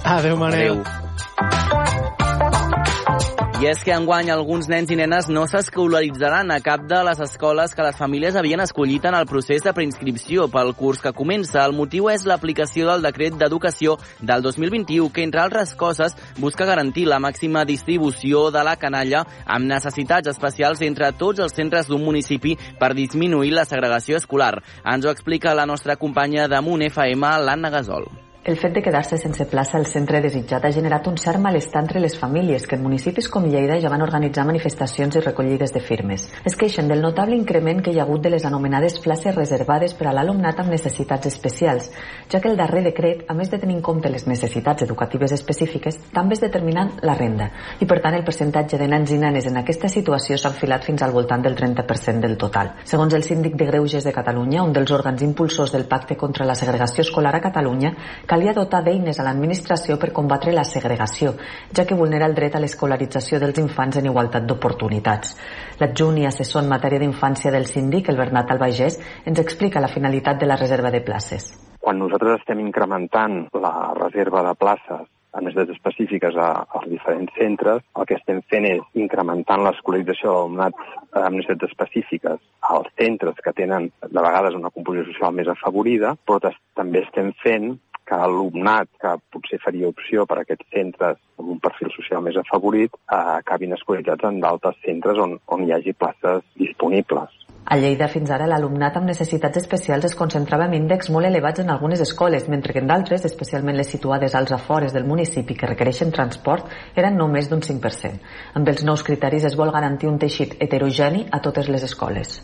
[0.04, 0.84] Adéu, Manel.
[0.84, 1.59] Adéu.
[3.60, 7.74] I és que enguany alguns nens i nenes no s'escolaritzaran a cap de les escoles
[7.76, 11.66] que les famílies havien escollit en el procés de preinscripció pel curs que comença.
[11.68, 17.04] El motiu és l'aplicació del decret d'educació del 2021, que, entre altres coses, busca garantir
[17.04, 22.56] la màxima distribució de la canalla amb necessitats especials entre tots els centres d'un municipi
[22.80, 24.54] per disminuir la segregació escolar.
[24.88, 28.08] Ens ho explica la nostra companya de Munt FM, l'Anna Gasol.
[28.50, 32.00] El fet de quedar-se sense plaça al centre desitjat ha generat un cert malestar entre
[32.02, 36.24] les famílies que en municipis com Lleida ja van organitzar manifestacions i recollides de firmes.
[36.42, 40.08] Es queixen del notable increment que hi ha hagut de les anomenades places reservades per
[40.10, 41.92] a l'alumnat amb necessitats especials,
[42.26, 46.00] ja que el darrer decret, a més de tenir en compte les necessitats educatives específiques,
[46.10, 49.62] també es determina la renda i per tant el percentatge de nens i nenes en
[49.62, 52.74] aquesta situació s'ha enfilat fins al voltant del 30% del total.
[52.82, 56.58] Segons el síndic de Greuges de Catalunya, un dels òrgans impulsors del Pacte contra la
[56.58, 57.94] Segregació Escolar a Catalunya,
[58.40, 61.34] calia dotar d'eines a l'administració per combatre la segregació,
[61.76, 65.34] ja que vulnera el dret a l'escolarització dels infants en igualtat d'oportunitats.
[65.82, 68.96] L'adjunt i assessor en matèria d'infància del síndic, el Bernat Albagés,
[69.28, 71.52] ens explica la finalitat de la reserva de places.
[71.84, 75.04] Quan nosaltres estem incrementant la reserva de places
[75.36, 76.48] a necessitats específiques a,
[76.80, 80.80] als diferents centres, el que estem fent és incrementant l'escolarització d'alumnat
[81.12, 82.40] amb necessitats específiques
[82.72, 86.40] als centres que tenen de vegades una composició social més afavorida, però
[86.80, 87.74] també estem fent
[88.10, 92.38] que alumnat que potser faria opció per a aquests centres amb un perfil social més
[92.40, 97.40] afavorit eh, acabin escolaritzats en d'altres centres on, on hi hagi places disponibles.
[97.70, 101.70] A Lleida fins ara l'alumnat amb necessitats especials es concentrava amb índexs molt elevats en
[101.70, 106.10] algunes escoles, mentre que en d'altres, especialment les situades als afores del municipi que requereixen
[106.16, 106.66] transport,
[106.98, 108.32] eren només d'un 5%.
[108.58, 112.40] Amb els nous criteris es vol garantir un teixit heterogeni a totes les escoles.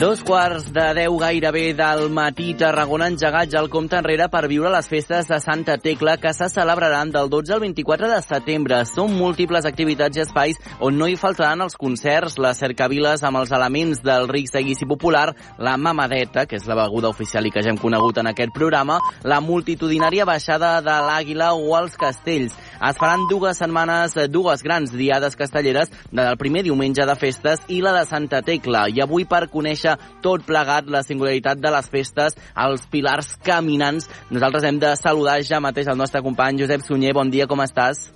[0.00, 4.46] Dos quarts de deu gairebé del matí, Tarragona ha engegat ja el compte enrere per
[4.48, 8.78] viure les festes de Santa Tecla que se celebraran del 12 al 24 de setembre.
[8.88, 13.52] Són múltiples activitats i espais on no hi faltaran els concerts, les cercaviles amb els
[13.52, 17.68] elements del ric seguici popular, la mamadeta, que és la beguda oficial i que ja
[17.68, 22.56] hem conegut en aquest programa, la multitudinària baixada de l'Àguila o els castells.
[22.80, 27.92] Es faran dues setmanes, dues grans diades castelleres, del primer diumenge de festes i la
[28.00, 28.86] de Santa Tecla.
[28.88, 29.89] I avui per conèixer
[30.22, 34.08] tot plegat la singularitat de les festes, els pilars caminants.
[34.30, 37.14] Nosaltres hem de saludar ja mateix el nostre company Josep Sunyer.
[37.16, 38.10] Bon dia, com estàs?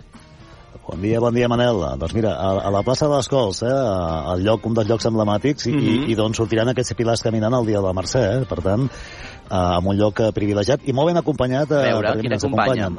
[0.85, 1.81] Bon dia, bon dia, Manel.
[1.97, 3.77] Doncs mira, a, a la plaça de les Cols, eh,
[4.35, 6.09] el lloc, un dels llocs emblemàtics, i, mm -hmm.
[6.09, 8.45] i, i doncs sortiran aquests pilars caminant el dia de la Mercè, eh?
[8.45, 8.91] per tant,
[9.51, 11.71] en un lloc privilegiat i molt ben acompanyat.
[11.71, 12.91] Eh, a veure, qui t'acompanya?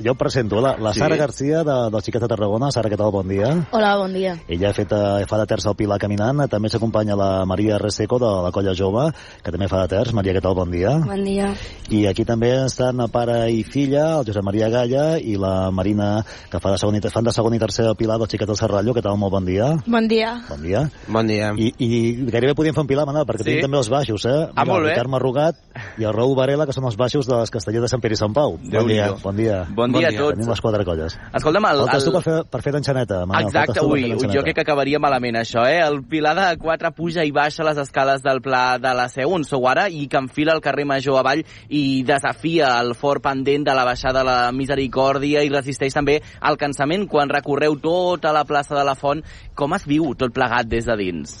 [0.00, 1.20] Jo em presento, la, la Sara sí.
[1.20, 2.70] Garcia de, del Xiquet de Tarragona.
[2.72, 3.12] Sara, què tal?
[3.14, 3.50] Bon dia.
[3.70, 4.34] Hola, bon dia.
[4.48, 6.44] Ella ha fet, eh, fa de terç el Pilar caminant.
[6.50, 9.10] També s'acompanya la Maria Reseco de la Colla Jove,
[9.44, 10.14] que també fa de terç.
[10.16, 10.56] Maria, què tal?
[10.56, 10.96] Bon dia.
[11.04, 11.52] Bon dia.
[11.92, 16.60] I aquí també estan pare i filla, el Josep Maria Galla i la Marina, que
[16.62, 18.96] fa de segon i, fan de segon i tercer el Pilar del Xiquet del Serrallo.
[18.96, 19.20] Què tal?
[19.20, 19.74] Molt bon dia.
[19.86, 20.34] Bon dia.
[20.48, 20.86] Bon dia.
[21.06, 21.52] Bon dia.
[21.60, 21.90] I, i
[22.24, 23.50] gairebé podíem fer un Pilar, Manel, perquè sí?
[23.52, 24.38] tenim també els baixos, eh?
[24.54, 24.94] Ah, molt bé.
[24.94, 25.60] El Carme Rugat
[25.98, 28.20] i el Raúl Varela, que són els baixos de les Castellers de Sant Pere i
[28.20, 28.56] Sant Pau.
[28.58, 29.10] Bon dia.
[29.22, 29.60] Bon dia.
[29.70, 30.38] Bon dia a tots.
[30.38, 31.16] Tenim les quatre colles.
[31.34, 31.82] Escolta'm, el...
[31.84, 33.48] Faltes tu per fer, per fer d'enxaneta, Manel.
[33.50, 35.80] Exacte, ui, jo crec que acabaria malament això, eh?
[35.84, 39.46] El Pilar de 4 puja i baixa les escales del Pla de la Seu, on
[39.46, 43.74] sou ara, i que enfila el carrer Major avall i desafia el fort pendent de
[43.76, 48.76] la baixada de la Misericòrdia i resisteix també al cansament quan recorreu tota la plaça
[48.76, 49.22] de la Font.
[49.54, 51.34] Com es viu tot plegat des de dins?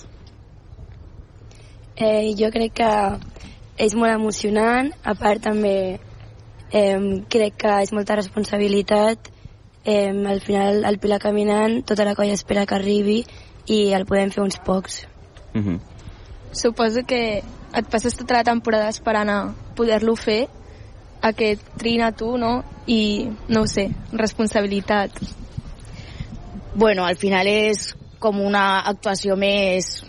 [1.96, 2.90] Eh, jo crec que
[3.76, 5.98] és molt emocionant, a part també
[6.72, 9.30] eh, crec que és molta responsabilitat
[9.84, 13.24] eh, al final el Pilar caminant tota la colla espera que arribi
[13.66, 15.06] i el podem fer uns pocs
[15.54, 15.80] mm -hmm.
[16.54, 17.42] Suposo que
[17.74, 20.48] et passes tota la temporada esperant a poder-lo fer
[21.20, 22.62] a que et triïn a tu, no?
[22.86, 25.10] I, no ho sé, responsabilitat.
[26.76, 30.04] Bueno, al final és com una actuació més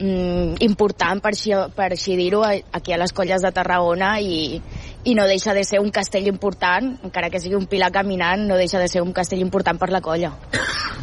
[0.00, 4.60] mm, important, per així, per així dir-ho, aquí a les colles de Tarragona i,
[5.04, 8.58] i no deixa de ser un castell important, encara que sigui un pilar caminant, no
[8.58, 10.32] deixa de ser un castell important per la colla.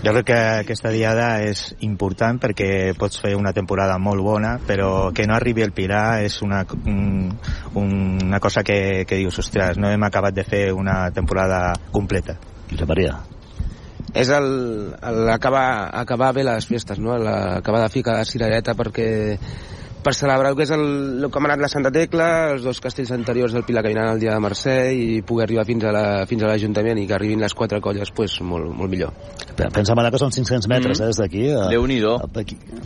[0.03, 5.11] Jo crec que aquesta diada és important perquè pots fer una temporada molt bona, però
[5.13, 7.31] que no arribi el Pilar és una, un,
[7.81, 12.37] una cosa que, que dius, ostres, no hem acabat de fer una temporada completa.
[12.69, 13.17] Josep Maria
[14.17, 14.47] és el,
[14.97, 17.13] el acabar, acabar bé les festes, no?
[17.13, 19.09] acabar de ficar cirereta perquè
[20.07, 20.83] per celebrar el que és el,
[21.19, 24.21] el que ha anat la Santa Tecla, els dos castells anteriors del Pilar caminant el
[24.21, 27.43] dia de Mercè i poder arribar fins a la, fins a l'Ajuntament i que arribin
[27.43, 29.11] les quatre colles, pues, molt, molt millor.
[29.57, 31.03] Pensa, Manà, que són 500 metres, mm.
[31.03, 31.43] eh, des d'aquí.
[31.51, 32.13] Eh, Déu-n'hi-do.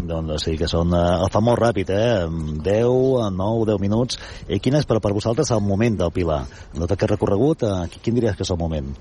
[0.09, 0.95] Doncs sí, que són...
[0.97, 2.25] Eh, el fa molt ràpid, eh?
[2.65, 4.17] 10, 9, 10 minuts.
[4.49, 6.41] I quin és per, per vosaltres el moment del Pilar?
[6.73, 8.95] No aquest recorregut, eh, quin diries que és el moment?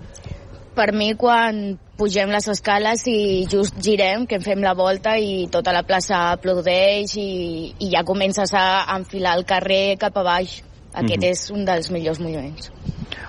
[0.75, 5.75] Per mi quan pugem les escales i just girem, que fem la volta i tota
[5.77, 7.31] la plaça aplaudeix i,
[7.79, 10.63] i ja comences a enfilar el carrer cap a baix.
[10.93, 11.31] Aquest mm -hmm.
[11.31, 12.73] és un dels millors moments.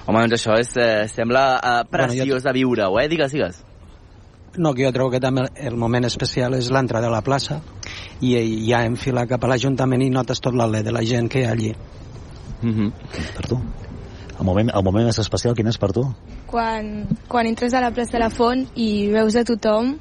[0.06, 2.48] Home, doncs això és, eh, sembla eh, preciós bueno, jo...
[2.48, 3.08] de viure-ho, eh?
[3.08, 3.64] Digues, digues.
[4.58, 7.62] No, que jo trobo que també el moment especial és l'entrada a la plaça
[8.20, 11.40] i, i ja enfilar cap a l'Ajuntament i notes tot l'alè de la gent que
[11.40, 11.74] hi ha allí.
[12.62, 12.92] Mm -hmm.
[13.36, 13.62] Per tu?
[14.42, 16.02] El moment, el moment més especial, quin és per tu?
[16.50, 16.88] Quan,
[17.30, 19.92] quan entres a la plaça de la Font i veus a tothom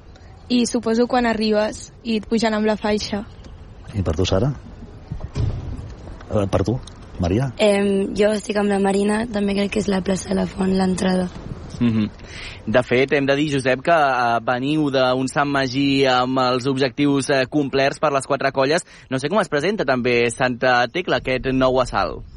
[0.48, 3.20] i suposo quan arribes i et pugen amb la faixa.
[3.92, 4.48] I per tu, Sara?
[5.36, 6.78] Eh, per tu,
[7.20, 7.50] Maria?
[7.60, 10.72] Eh, jo estic amb la Marina, també crec que és la plaça de la Font,
[10.72, 11.28] l'entrada.
[11.80, 12.08] Mm -hmm.
[12.66, 17.28] De fet, hem de dir, Josep, que uh, veniu d'un Sant Magí amb els objectius
[17.28, 18.86] uh, complerts per les quatre colles.
[19.10, 22.29] No sé com es presenta també Santa Tecla, aquest nou assalt.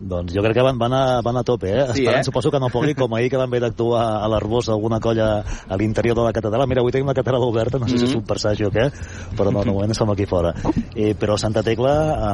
[0.00, 1.82] Doncs jo crec que van, van, a, van a tope, eh?
[1.92, 2.24] Sí, Esperant, eh?
[2.24, 5.76] suposo que no pugui, com ahir que van haver d'actuar a l'Arbós alguna colla a
[5.76, 6.64] l'interior de la catedral.
[6.66, 8.88] Mira, avui tenim la catedral oberta, no sé si és un persagi o què,
[9.36, 10.54] però no, de moment som aquí fora.
[10.96, 12.32] Eh, però Santa Tecla a,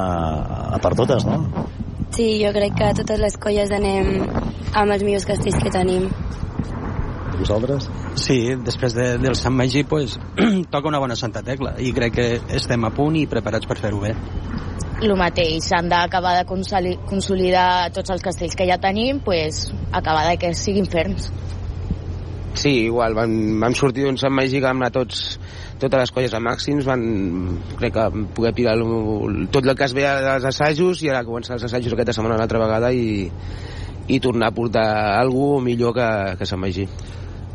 [0.77, 1.67] a per totes, no?
[2.15, 4.23] Sí, jo crec que totes les colles anem
[4.71, 6.07] amb els millors castells que tenim.
[6.07, 7.89] I vosaltres?
[8.15, 10.15] Sí, després de, del Sant Magí pues,
[10.73, 13.99] toca una bona Santa Tecla i crec que estem a punt i preparats per fer-ho
[14.07, 14.15] bé.
[15.01, 20.27] El mateix, s'han d'acabar de consoli- consolidar tots els castells que ja tenim, pues, acabar
[20.29, 21.31] de que siguin ferms.
[22.57, 25.37] Sí, igual, vam, vam sortir d'un Sant Magí que vam anar tots,
[25.77, 27.03] totes les colles a màxims, van,
[27.77, 31.53] crec que poder pilar lo- tot el que es veia dels assajos i ara començar
[31.59, 33.29] els assajos aquesta setmana una altra vegada i,
[34.07, 34.87] i tornar a portar
[35.19, 36.87] alguna millor que, que Sant Magí.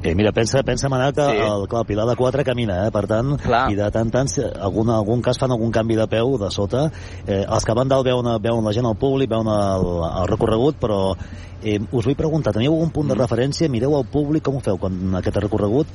[0.02, 1.36] Eh, mira, pensa, pensa Manel, que Sí.
[1.38, 2.90] el, clar, el Pilar de 4 camina, eh?
[2.90, 3.70] per tant, Clar.
[3.70, 6.50] i de tant en tant, si algun, algun cas fan algun canvi de peu de
[6.50, 6.90] sota.
[7.24, 9.86] Eh, els que van dalt veuen, veuen la gent al públic, veuen el,
[10.22, 11.14] el recorregut, però
[11.62, 13.68] eh, us vull preguntar, teniu algun punt de referència?
[13.70, 15.86] Mireu al públic, com ho feu quan aquest recorregut?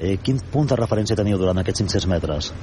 [0.00, 2.54] Eh, quin punt de referència teniu durant aquests 500 metres?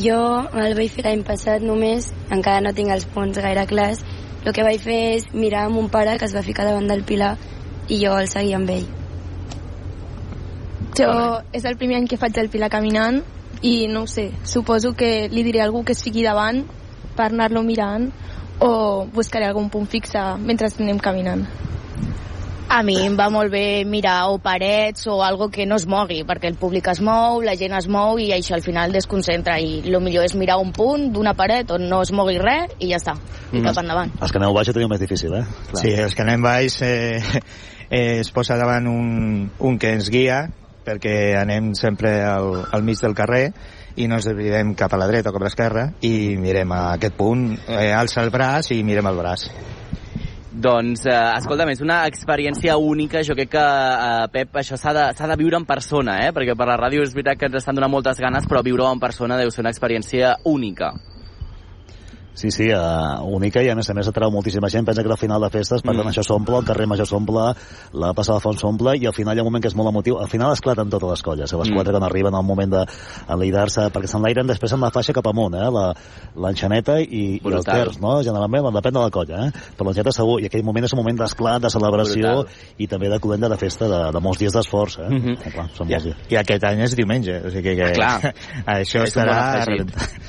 [0.00, 4.00] Jo el vaig fer l'any passat només, encara no tinc els punts gaire clars.
[4.46, 7.04] El que vaig fer és mirar amb un pare que es va ficar davant del
[7.04, 7.36] Pilar
[7.92, 8.88] i jo el seguia amb ell.
[10.98, 13.22] Jo és el primer any que faig el Pilar caminant
[13.62, 16.64] i no ho sé, suposo que li diré a algú que es fiqui davant
[17.16, 18.10] per anar-lo mirant
[18.62, 21.46] o buscaré algun punt fixe mentre anem caminant.
[22.72, 26.22] A mi em va molt bé mirar o parets o algo que no es mogui,
[26.24, 29.82] perquè el públic es mou, la gent es mou i això al final desconcentra i
[29.84, 32.96] el millor és mirar un punt d'una paret on no es mogui res i ja
[32.96, 33.16] està,
[33.52, 33.64] i Mhm.
[33.66, 34.12] cap endavant.
[34.22, 35.44] Els que aneu baix ho teniu més difícil, eh?
[35.74, 37.20] Sí, els que anem baix eh,
[37.90, 40.48] eh, es posa davant un, un que ens guia
[40.84, 43.46] perquè anem sempre al, al mig del carrer
[43.96, 46.82] i no ens desviem cap a la dreta o cap a l'esquerra i mirem a
[46.94, 49.48] aquest punt, eh, alça el braç i mirem el braç.
[50.52, 53.22] Doncs, eh, escolta'm, és una experiència única.
[53.24, 56.32] Jo crec que, eh, Pep, això s'ha de, de viure en persona, eh?
[56.32, 59.00] Perquè per la ràdio és veritat que ens estan donant moltes ganes, però viure-ho en
[59.00, 60.92] persona deu ser una experiència única.
[62.34, 64.86] Sí, sí, uh, única i a més a més atrau moltíssima gent.
[64.88, 67.50] Pensa que al final de festes, per tant, això s'omple, el carrer Major s'omple,
[67.92, 70.16] la de Font s'omple i al final hi ha un moment que és molt emotiu.
[70.18, 71.56] Al final esclaten totes les colles, eh?
[71.58, 71.74] les Mm.
[71.74, 75.68] quatre quan arriben al moment d'enlairar-se, perquè s'enlairen després amb la faixa cap amunt, eh?
[75.70, 75.92] la-
[76.34, 77.74] l'enxaneta i, i el Brutal.
[77.76, 78.22] terç, no?
[78.22, 79.50] generalment, depèn de la colla, eh?
[79.76, 82.46] però l'enxaneta segur, i aquell moment és un moment d'esclat, de celebració Brutal.
[82.78, 84.98] i també de cloenda de festa, de, de molts dies d'esforç.
[85.04, 85.08] Eh?
[85.10, 85.36] Mhm.
[85.36, 86.16] Eh, clar, són I, dies.
[86.32, 88.34] I aquest any és diumenge, o sigui que, Ah, clar.
[88.78, 89.64] això És estarà...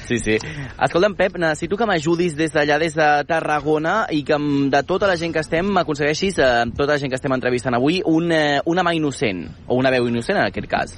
[0.08, 0.38] Sí, sí.
[0.84, 4.38] Escolta'm, Pep, necessito que m'ajudis des d'allà, des de Tarragona, i que
[4.74, 8.02] de tota la gent que estem m'aconsegueixis, eh, tota la gent que estem entrevistant avui,
[8.06, 10.98] un, eh, una mà innocent, o una veu innocent en aquest cas.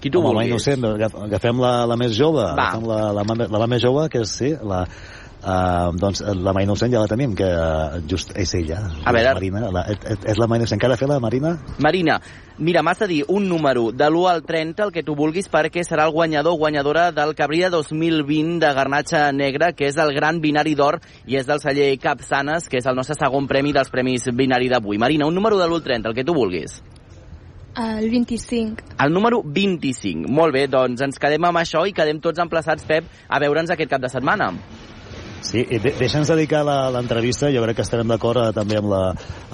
[0.00, 0.48] Qui tu Home, vulguis.
[0.50, 2.70] innocent, agaf- agafem la, la més jove, Va.
[2.70, 4.86] agafem la, la, la, la, més jove, que és, sí, la,
[5.46, 9.28] Uh, doncs la mà innocent ja la tenim, que uh, just és ella, A veure.
[9.28, 9.60] la Marina.
[9.70, 10.80] La, és, és la mà innocent.
[10.80, 11.52] De fer la Marina?
[11.78, 12.16] Marina,
[12.58, 15.84] mira, m'has de dir un número de l'1 al 30, el que tu vulguis, perquè
[15.84, 20.40] serà el guanyador o guanyadora del Cabrilla 2020 de Garnatxa Negra, que és el gran
[20.40, 24.28] binari d'or i és del celler Capçanes, que és el nostre segon premi dels premis
[24.32, 24.98] binari d'avui.
[24.98, 26.80] Marina, un número de l'1 al 30, el que tu vulguis.
[27.76, 28.96] El 25.
[29.04, 30.30] El número 25.
[30.32, 33.90] Molt bé, doncs ens quedem amb això i quedem tots emplaçats, Pep, a veure'ns aquest
[33.90, 34.54] cap de setmana.
[35.46, 38.88] Sí, i de, deixa'ns dedicar la- l'entrevista, jo crec que estarem d'acord eh, també amb
[38.90, 39.00] la,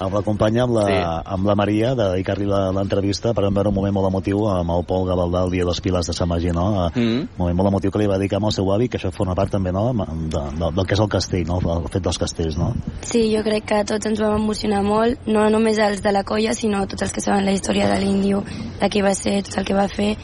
[0.01, 0.95] amb la companya, amb la, Sí.
[1.35, 4.83] amb la Maria, de dedicar-li la- l'entrevista per veure un moment molt emotiu amb el
[4.89, 6.89] Pol Gavaldà el dia dels Pilars de Sant Magí, no?
[6.95, 7.19] Mm.
[7.21, 9.35] Un moment molt emotiu que li va dedicar amb el seu avi, que això forma
[9.35, 12.57] part també, no?, de, de, del que és el castell, no?, el fet dels castells,
[12.57, 12.73] no?
[13.01, 16.53] Sí, jo crec que tots ens vam emocionar molt, no només els de la colla,
[16.53, 18.43] sinó tots els que saben la història de l'índio,
[18.81, 20.17] de qui va ser, tot el que va fer,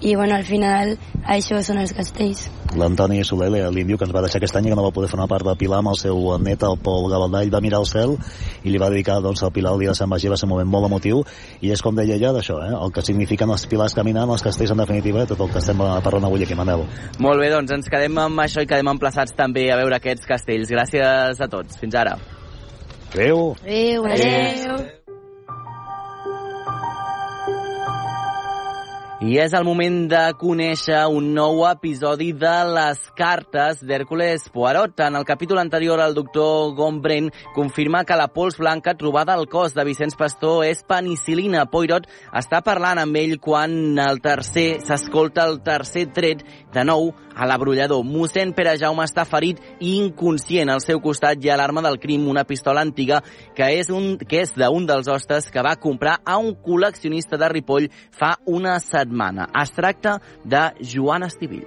[0.00, 2.48] i bueno, al final això són els castells.
[2.78, 5.26] l'Antoni Soler, l'índio que ens va deixar aquest any i que no va poder formar
[5.28, 8.16] part de Pilar amb el seu net, el Pol Gavaldà, ell va mirar al cel
[8.62, 10.52] i li va dedicar doncs, al Pilar el dia de Sant Magí, va ser un
[10.54, 11.22] moment molt emotiu
[11.60, 12.74] i és com deia ella d'això, eh?
[12.76, 16.28] el que signifiquen els pilars caminant, els castells en definitiva, tot el que estem parlant
[16.28, 16.84] avui aquí, Manel.
[17.18, 20.70] Molt bé, doncs ens quedem amb això i quedem emplaçats també a veure aquests castells.
[20.70, 21.80] Gràcies a tots.
[21.80, 22.18] Fins ara.
[23.14, 23.56] Adéu.
[23.64, 24.06] Adéu.
[24.06, 24.97] Adéu.
[29.18, 34.94] I és el moment de conèixer un nou episodi de les cartes d'Hèrcules Poirot.
[35.02, 39.74] En el capítol anterior, el doctor Gombrén confirma que la pols blanca trobada al cos
[39.74, 41.66] de Vicenç Pastor és penicilina.
[41.66, 47.46] Poirot està parlant amb ell quan el tercer s'escolta el tercer tret de nou a
[47.46, 48.04] l'abrollador.
[48.06, 50.70] Mossèn Pere Jaume està ferit i inconscient.
[50.70, 53.24] Al seu costat hi ha l'arma del crim, una pistola antiga
[53.58, 57.50] que és, un, que és d'un dels hostes que va comprar a un col·leccionista de
[57.50, 59.07] Ripoll fa una setmana.
[59.62, 61.66] Es tracta de Joan Estivill.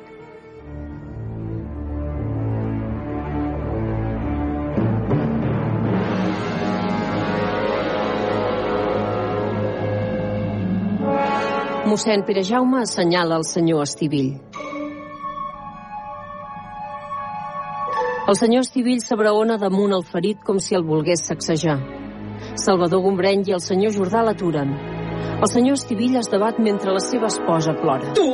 [11.91, 14.37] Mossèn Pere Jaume assenyala el senyor Estivill.
[18.31, 21.75] El senyor Estivill s'abraona damunt el ferit com si el volgués sacsejar.
[22.55, 24.90] Salvador Gombreny i el senyor Jordà l'aturen.
[25.41, 28.11] El senyor Estivill es debat mentre la seva esposa plora.
[28.17, 28.27] Tu?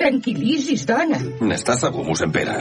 [0.00, 1.18] Tranquil·lisis, dona.
[1.44, 2.56] N'estàs segur, mossèn Pere?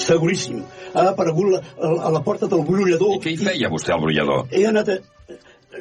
[0.00, 0.62] Seguríssim.
[0.94, 3.18] Ha aparegut la, a, a la porta del brollador.
[3.18, 4.46] I què hi feia vostè al brollador?
[4.54, 4.98] He anat a...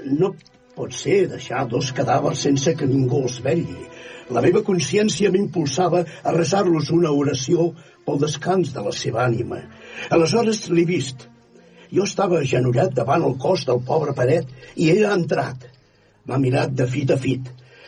[0.08, 0.34] No
[0.78, 3.88] pot ser deixar dos cadàvers sense que ningú els vetlli.
[4.36, 7.70] La meva consciència m'impulsava a resar-los una oració
[8.06, 9.62] pel descans de la seva ànima.
[10.12, 11.30] Aleshores l'he vist.
[11.94, 15.70] Jo estava agenollat davant el cos del pobre Paret i ell ha entrat.
[16.28, 17.48] M'ha mirat de fit a fit.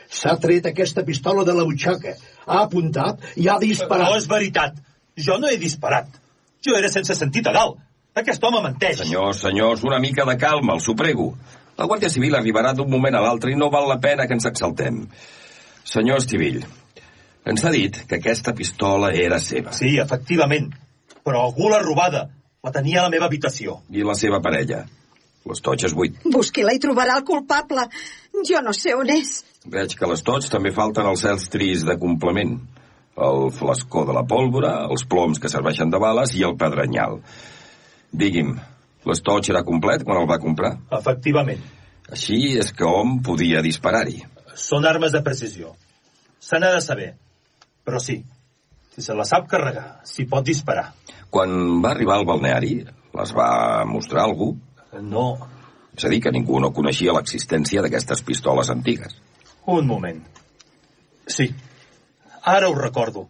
[0.10, 2.16] S'ha tret aquesta pistola de la butxaca,
[2.48, 4.10] ha apuntat i ha disparat.
[4.10, 4.80] No és veritat.
[5.20, 6.10] Jo no he disparat.
[6.66, 7.78] Jo era sense sentit a dalt.
[8.20, 9.04] Aquest home menteix.
[9.04, 11.30] Senyors, senyors, una mica de calma, els ho prego.
[11.78, 14.48] La Guàrdia Civil arribarà d'un moment a l'altre i no val la pena que ens
[14.50, 15.06] exaltem.
[15.88, 16.64] Senyor Estivill,
[17.48, 19.72] ens ha dit que aquesta pistola era seva.
[19.78, 20.74] Sí, efectivament.
[21.24, 22.28] Però algú l'ha robada.
[22.66, 23.80] La tenia a la meva habitació.
[23.96, 24.84] I la seva parella?
[25.50, 26.18] L'estoig és buit.
[26.30, 27.88] Busqui-la i trobarà el culpable.
[28.46, 29.40] Jo no sé on és.
[29.66, 32.54] Veig que a l'estoig també falten els cels tris de complement.
[33.20, 37.20] El flascó de la pólvora, els ploms que serveixen de bales i el pedrenyal.
[38.16, 38.54] Digui'm,
[39.10, 40.78] l'estoig era complet quan el va comprar?
[41.02, 41.66] Efectivament.
[42.10, 44.22] Així és que hom podia disparar-hi.
[44.56, 45.74] Són armes de precisió.
[46.40, 47.12] Se n'ha de saber.
[47.86, 48.22] Però sí,
[48.94, 50.90] si se la sap carregar, s'hi pot disparar.
[51.30, 52.74] Quan va arribar al balneari,
[53.20, 54.54] les va mostrar algú?
[55.02, 55.26] No.
[55.96, 59.18] És a dir, que ningú no coneixia l'existència d'aquestes pistoles antigues.
[59.70, 60.22] Un moment.
[61.30, 61.50] Sí,
[62.42, 63.28] ara ho recordo.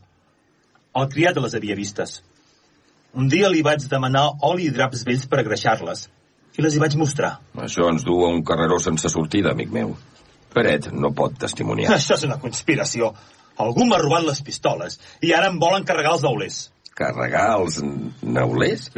[0.95, 2.21] El criat les havia vistes.
[3.13, 6.07] Un dia li vaig demanar oli i draps vells per agreixar-les
[6.57, 7.33] i les hi vaig mostrar.
[7.65, 9.95] Això ens du a un carreró sense sortida, amic meu.
[10.53, 11.91] Peret no pot testimoniar.
[11.95, 13.13] Això és una conspiració.
[13.59, 16.59] Algú m'ha robat les pistoles i ara em volen carregar els neulers.
[16.99, 17.79] Carregar els
[18.21, 18.89] neulers?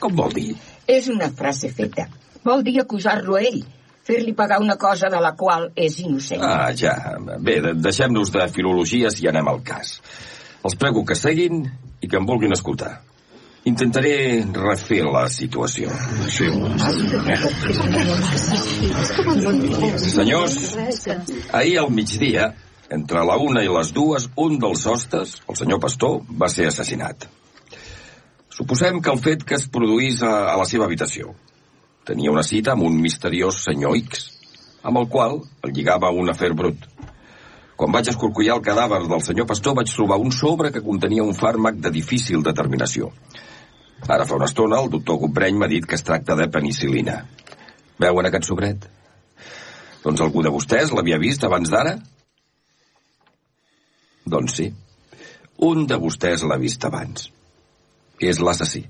[0.00, 0.54] Com vol dir?
[0.88, 2.08] És una frase feta.
[2.44, 3.60] Vol dir acusar-lo a ell,
[4.08, 6.42] fer-li pagar una cosa de la qual és innocent.
[6.46, 6.96] Ah, ja.
[7.38, 9.98] Bé, de deixem-nos de filologies i anem al cas.
[10.64, 11.62] Els prego que seguin
[12.00, 12.98] i que em vulguin escoltar.
[13.68, 15.92] Intentaré refer la situació.
[16.32, 16.48] Sí.
[20.14, 20.56] Senyors,
[21.52, 22.54] ahir al migdia,
[22.90, 27.28] entre la una i les dues, un dels hostes, el senyor Pastor, va ser assassinat.
[28.60, 31.30] Suposem que el fet que es produís a, a la seva habitació.
[32.04, 34.26] Tenia una cita amb un misteriós senyor X,
[34.84, 36.84] amb el qual el lligava un afer brut.
[37.80, 41.32] Quan vaig escorcollar el cadàver del senyor Pastor vaig trobar un sobre que contenia un
[41.40, 43.08] fàrmac de difícil determinació.
[44.04, 47.16] Ara fa una estona el doctor Gombreny m'ha dit que es tracta de penicilina.
[47.96, 48.84] Veuen aquest sobret?
[50.04, 51.96] Doncs algú de vostès l'havia vist abans d'ara?
[54.28, 54.72] Doncs sí.
[55.64, 57.30] Un de vostès l'ha vist abans.
[58.20, 58.84] És l'assassí.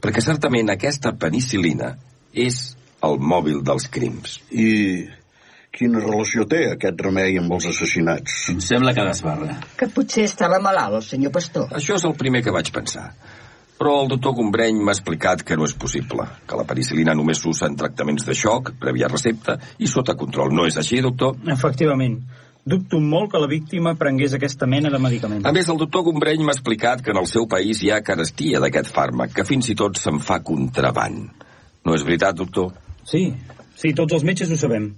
[0.00, 1.94] Perquè certament aquesta penicilina
[2.32, 2.76] és
[3.06, 4.40] el mòbil dels crims.
[4.50, 5.06] I
[5.76, 8.46] quina relació té aquest remei amb els assassinats?
[8.52, 9.58] Em sembla que desbarra.
[9.76, 11.68] Que potser estava malalt, el senyor Pastor.
[11.76, 13.10] Això és el primer que vaig pensar.
[13.76, 17.68] Però el doctor Gombreny m'ha explicat que no és possible, que la penicilina només s'usa
[17.68, 20.54] en tractaments de xoc, prèvia recepta i sota control.
[20.56, 21.36] No és així, doctor?
[21.52, 22.22] Efectivament.
[22.66, 25.44] Dubto molt que la víctima prengués aquesta mena de medicament.
[25.46, 28.58] A més, el doctor Gombreny m'ha explicat que en el seu país hi ha carestia
[28.58, 31.44] d'aquest fàrmac, que fins i tot se'n fa contraband.
[31.86, 32.72] No és veritat, doctor?
[33.06, 33.28] Sí,
[33.78, 34.88] sí, tots els metges ho sabem.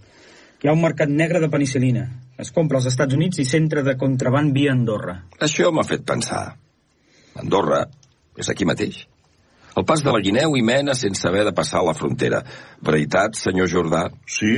[0.62, 2.06] Hi ha un mercat negre de penicilina.
[2.40, 5.18] Es compra als Estats Units i s'entra de contraband via Andorra.
[5.44, 6.40] Això m'ha fet pensar.
[7.36, 7.82] Andorra
[8.38, 9.02] és aquí mateix.
[9.76, 12.40] El pas de la Guineu i mena sense haver de passar la frontera.
[12.80, 14.06] Veritat, senyor Jordà?
[14.24, 14.56] Sí,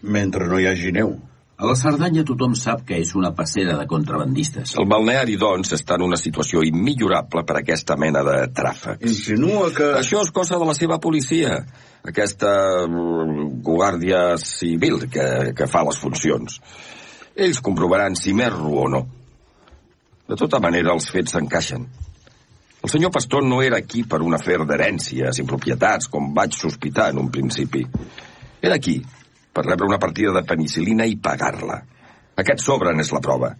[0.00, 1.18] mentre no hi hagi neu.
[1.54, 4.72] A la Cerdanya tothom sap que és una passera de contrabandistes.
[4.80, 9.04] El balneari, doncs, està en una situació immillorable per a aquesta mena de tràfics.
[9.06, 9.92] Insinua que...
[10.00, 11.60] Això és cosa de la seva policia,
[12.02, 12.50] aquesta
[12.88, 16.58] mm, guàrdia civil que, que fa les funcions.
[17.38, 19.06] Ells comprovaran si m'erro o no.
[20.26, 21.86] De tota manera, els fets s'encaixen.
[22.84, 27.12] El senyor Pastor no era aquí per un afer d'herències i propietats, com vaig sospitar
[27.14, 27.86] en un principi.
[28.60, 28.98] Era aquí
[29.54, 31.78] per rebre una partida de penicilina i pagar-la.
[32.42, 33.54] Aquest sobre n'és la prova.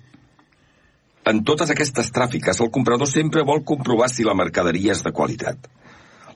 [1.30, 5.70] En totes aquestes tràfiques, el comprador sempre vol comprovar si la mercaderia és de qualitat.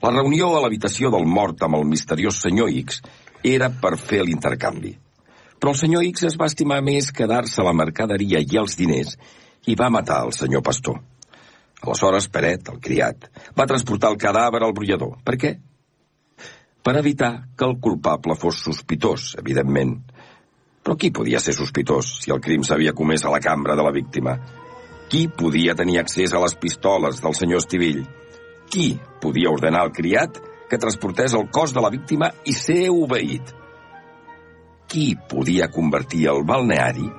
[0.01, 3.01] La reunió a l'habitació del mort amb el misteriós senyor X
[3.43, 4.95] era per fer l'intercanvi.
[5.59, 9.17] Però el senyor X es va estimar més quedar-se la mercaderia i els diners
[9.67, 11.01] i va matar el senyor Pastor.
[11.83, 15.19] Aleshores, Peret, el criat, va transportar el cadàver al brollador.
[15.23, 15.53] Per què?
[16.83, 19.97] Per evitar que el culpable fos sospitós, evidentment.
[20.79, 23.91] Però qui podia ser sospitós si el crim s'havia comès a la cambra de la
[23.91, 24.37] víctima?
[25.09, 28.05] Qui podia tenir accés a les pistoles del senyor Estivill?
[28.71, 33.51] Qui podia ordenar al criat que transportés el cos de la víctima i ser obeït?
[34.89, 37.09] Qui podia convertir el balneari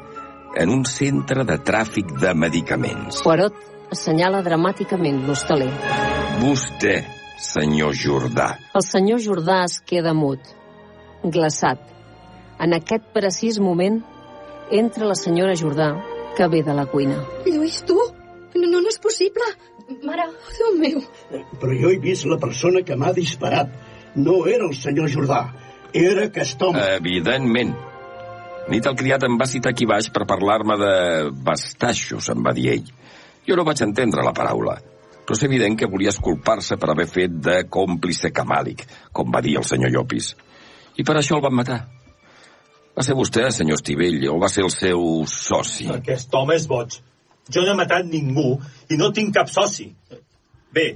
[0.59, 3.21] en un centre de tràfic de medicaments?
[3.27, 3.59] Poirot
[3.93, 5.71] assenyala dramàticament l'hostaler.
[6.41, 6.97] Vostè,
[7.41, 8.55] senyor Jordà.
[8.77, 10.41] El senyor Jordà es queda mut,
[11.25, 11.81] glaçat.
[12.61, 14.01] En aquest precís moment
[14.71, 15.95] entra la senyora Jordà,
[16.37, 17.17] que ve de la cuina.
[17.47, 17.97] Lluís, tu?
[18.55, 19.47] No, no, no és possible.
[20.07, 21.01] Mare, oh, Déu meu.
[21.59, 23.73] Però jo he vist la persona que m'ha disparat.
[24.15, 25.41] No era el senyor Jordà,
[25.95, 26.83] era aquest home.
[26.99, 27.75] Evidentment.
[28.71, 30.95] Nit el criat em va citar aquí baix per parlar-me de
[31.47, 32.91] bastaixos, em va dir ell.
[33.49, 34.77] Jo no vaig entendre la paraula,
[35.31, 38.81] però és evident que volia esculpar-se per haver fet de còmplice camàlic,
[39.15, 40.33] com va dir el senyor Llopis.
[40.99, 41.77] I per això el van matar.
[42.99, 45.87] Va ser vostè, senyor Estivell, o va ser el seu soci?
[45.95, 46.97] Aquest home és boig.
[47.47, 48.57] Jo no he matat ningú
[48.91, 49.87] i no tinc cap soci.
[50.75, 50.89] Bé,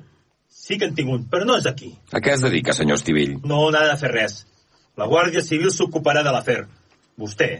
[0.50, 1.92] sí que en tinc un, però no és aquí.
[2.10, 3.38] A què es dedica, senyor Estivell?
[3.46, 4.40] No n'ha de fer res.
[4.98, 6.64] La Guàrdia Civil s'ocuparà de l'afer.
[7.22, 7.52] Vostè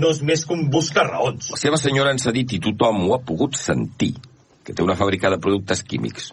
[0.00, 1.52] no és més que un busca raons.
[1.52, 4.14] La seva senyora ens ha dit, i tothom ho ha pogut sentir,
[4.64, 6.30] que té una fàbrica de productes químics.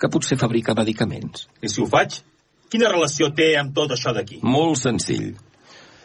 [0.00, 1.48] Que potser fabrica medicaments.
[1.62, 2.20] I si ho faig,
[2.70, 4.40] quina relació té amb tot això d'aquí?
[4.42, 5.34] Molt senzill.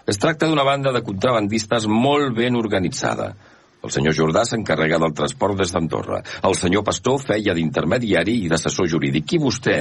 [0.09, 3.34] Es tracta d'una banda de contrabandistes molt ben organitzada.
[3.80, 6.19] El senyor Jordà s'encarrega del transport des d'Andorra.
[6.43, 9.38] El senyor Pastor feia d'intermediari i d'assessor jurídic.
[9.38, 9.77] I vostè,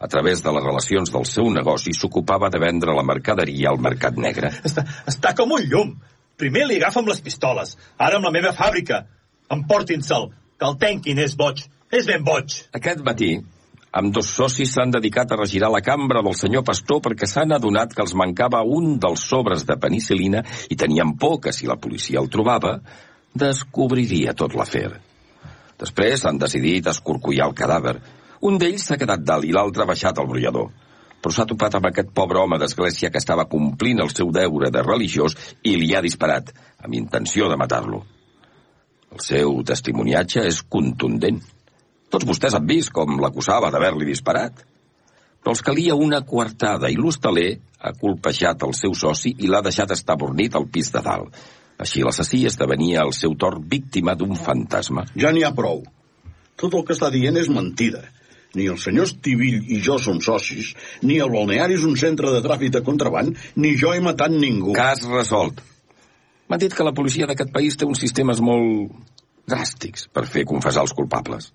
[0.00, 4.16] a través de les relacions del seu negoci, s'ocupava de vendre la mercaderia al mercat
[4.16, 4.54] negre.
[4.64, 5.92] Està, està com un llum.
[6.40, 9.02] Primer li agafa amb les pistoles, ara amb la meva fàbrica.
[9.52, 10.30] Emportin-se'l,
[10.62, 11.64] que el tenquin, és boig.
[11.92, 12.54] És ben boig.
[12.78, 13.32] Aquest matí,
[13.98, 17.92] amb dos socis s'han dedicat a regirar la cambra del senyor Pastor perquè s'han adonat
[17.92, 22.22] que els mancava un dels sobres de penicilina i tenien por que, si la policia
[22.22, 22.78] el trobava,
[23.34, 24.92] descobriria tot l'afer.
[25.82, 27.96] Després han decidit escorcollar el cadàver.
[28.46, 30.70] Un d'ells s'ha quedat dalt i l'altre ha baixat al brollador.
[31.22, 34.82] Però s'ha topat amb aquest pobre home d'església que estava complint el seu deure de
[34.86, 38.02] religiós i li ha disparat, amb intenció de matar-lo.
[39.12, 41.40] El seu testimoniatge és contundent.
[42.12, 44.62] Tots vostès han vist com l'acusava d'haver-li disparat.
[45.42, 47.50] Però els calia una coartada i l'hostaler
[47.82, 51.34] ha colpejat el seu soci i l'ha deixat estabornit al pis de dalt.
[51.82, 55.04] Així l'assassí esdevenia al seu torn víctima d'un fantasma.
[55.18, 55.82] Ja n'hi ha prou.
[56.56, 58.04] Tot el que està dient és mentida.
[58.54, 62.42] Ni el senyor Estivill i jo som socis, ni el balneari és un centre de
[62.44, 64.76] tràfic de contraband, ni jo he matat ningú.
[64.76, 65.62] Cas resolt.
[66.52, 68.90] M'han dit que la policia d'aquest país té uns sistemes molt
[69.48, 71.46] dràstics per fer confessar els culpables.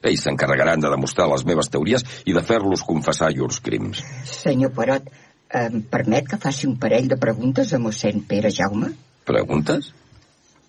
[0.00, 4.00] Ells s'encarregaran de demostrar les meves teories i de fer-los confessar llurs crims.
[4.24, 5.12] Senyor Poirot,
[5.60, 8.94] em permet que faci un parell de preguntes a mossèn Pere Jaume?
[9.28, 9.92] Preguntes?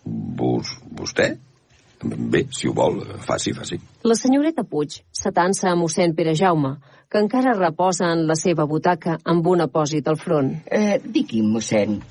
[0.03, 1.31] Vos, vostè?
[2.03, 3.79] Bé, si ho vol, faci, faci.
[4.03, 6.75] La senyoreta Puig s'atansa a mossèn Pere Jaume,
[7.07, 10.57] que encara reposa en la seva butaca amb un apòsit al front.
[10.67, 12.01] Eh, digui'm, mossèn,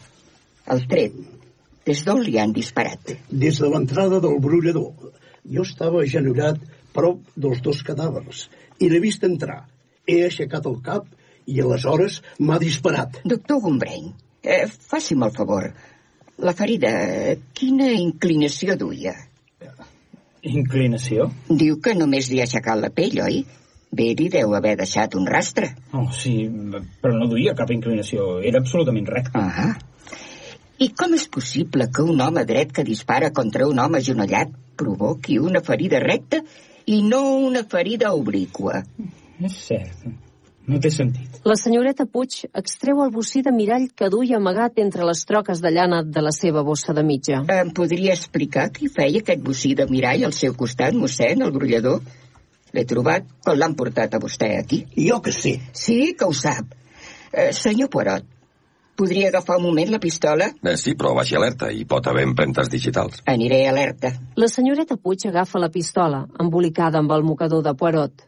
[0.75, 1.15] el tret,
[1.89, 3.15] des d'on li han disparat?
[3.31, 5.13] Des de l'entrada del brollador.
[5.49, 6.61] Jo estava agenollat
[6.93, 8.49] prop dels dos cadàvers
[8.79, 9.63] i l'he vist entrar.
[10.09, 11.07] He aixecat el cap
[11.49, 13.23] i aleshores m'ha disparat.
[13.25, 14.11] Doctor Gombreny,
[14.43, 15.71] eh, faci'm el favor.
[16.39, 16.91] La ferida,
[17.55, 19.15] quina inclinació duia?
[20.49, 21.31] Inclinació?
[21.49, 23.41] Diu que només li ha aixecat la pell, oi?
[23.91, 25.73] Bé, li deu haver deixat un rastre.
[25.97, 26.35] Oh, sí,
[27.03, 28.37] però no duia cap inclinació.
[28.45, 29.41] Era absolutament recte.
[29.41, 29.73] Ah.
[30.79, 35.41] I com és possible que un home dret que dispara contra un home agenollat provoqui
[35.43, 36.39] una ferida recta
[36.87, 38.85] i no una ferida obliqua?
[39.43, 40.07] És cert.
[40.69, 41.41] No té sentit.
[41.49, 45.73] La senyoreta Puig extreu el bocí de mirall que duia amagat entre les troques de
[45.73, 47.43] llana de la seva bossa de mitja.
[47.57, 52.03] Em podria explicar qui feia aquest bocí de mirall al seu costat, mossèn, el brollador?
[52.77, 54.85] L'he trobat quan l'han portat a vostè aquí.
[54.95, 55.57] Jo que sé.
[55.73, 56.77] Sí, que ho sap.
[57.33, 58.29] Eh, senyor Poirot,
[58.99, 60.49] Podria agafar un moment la pistola?
[60.59, 63.21] Eh, sí, però baixi alerta, hi pot haver empremtes digitals.
[63.31, 64.11] Aniré alerta.
[64.35, 68.25] La senyoreta Puig agafa la pistola, embolicada amb el mocador de Poirot.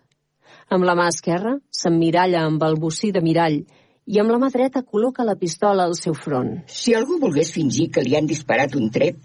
[0.71, 3.59] Amb la mà esquerra s'emmiralla amb el bocí de mirall
[4.07, 6.61] i amb la mà dreta col·loca la pistola al seu front.
[6.71, 9.19] Si algú volgués fingir que li han disparat un tret,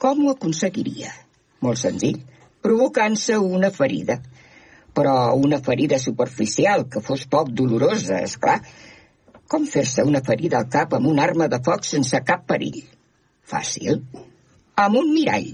[0.00, 1.12] com ho aconseguiria?
[1.60, 2.22] Molt senzill,
[2.64, 4.22] provocant-se una ferida.
[4.96, 8.62] Però una ferida superficial, que fos poc dolorosa, és clar.
[9.48, 12.82] Com fer-se una ferida al cap amb una arma de foc sense cap perill?
[13.48, 14.02] Fàcil.
[14.82, 15.48] Amb un mirall.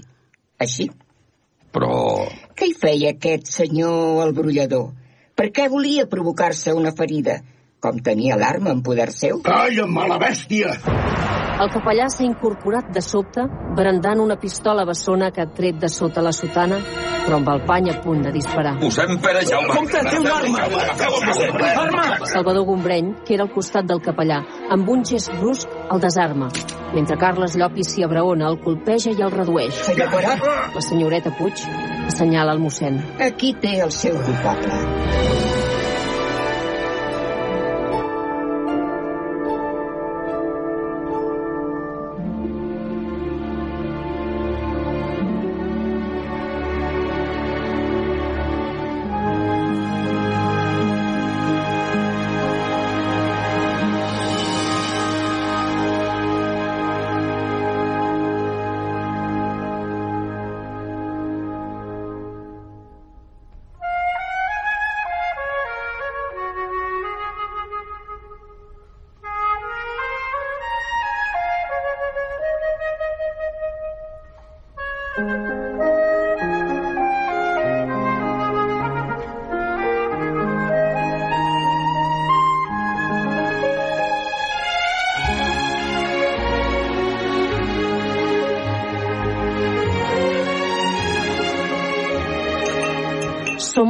[0.65, 0.89] Així.
[1.75, 1.93] Però...
[2.55, 4.89] Què hi feia aquest senyor el brollador?
[5.35, 7.39] Per què volia provocar-se una ferida?
[7.83, 9.39] Com tenia l'arma en poder seu?
[9.47, 10.75] Calla, mala bèstia!
[11.55, 13.45] El capellà s'ha incorporat de sobte,
[13.77, 16.81] brandant una pistola bessona que ha tret de sota la sotana,
[17.23, 18.73] però amb el pany a punt de disparar.
[18.81, 19.71] Posem pere, Jaume!
[19.71, 20.65] Compte, té una arma!
[21.85, 22.05] Arma!
[22.27, 24.41] Salvador Gombreny, que era al costat del capellà,
[24.75, 26.51] amb un gest brusc el desarma,
[26.93, 29.85] mentre Carles Llopis s'hi abraona, el colpeja i el redueix.
[29.95, 31.63] La senyoreta Puig
[32.05, 32.99] assenyala el mossèn.
[33.31, 35.54] Aquí té el seu culpable.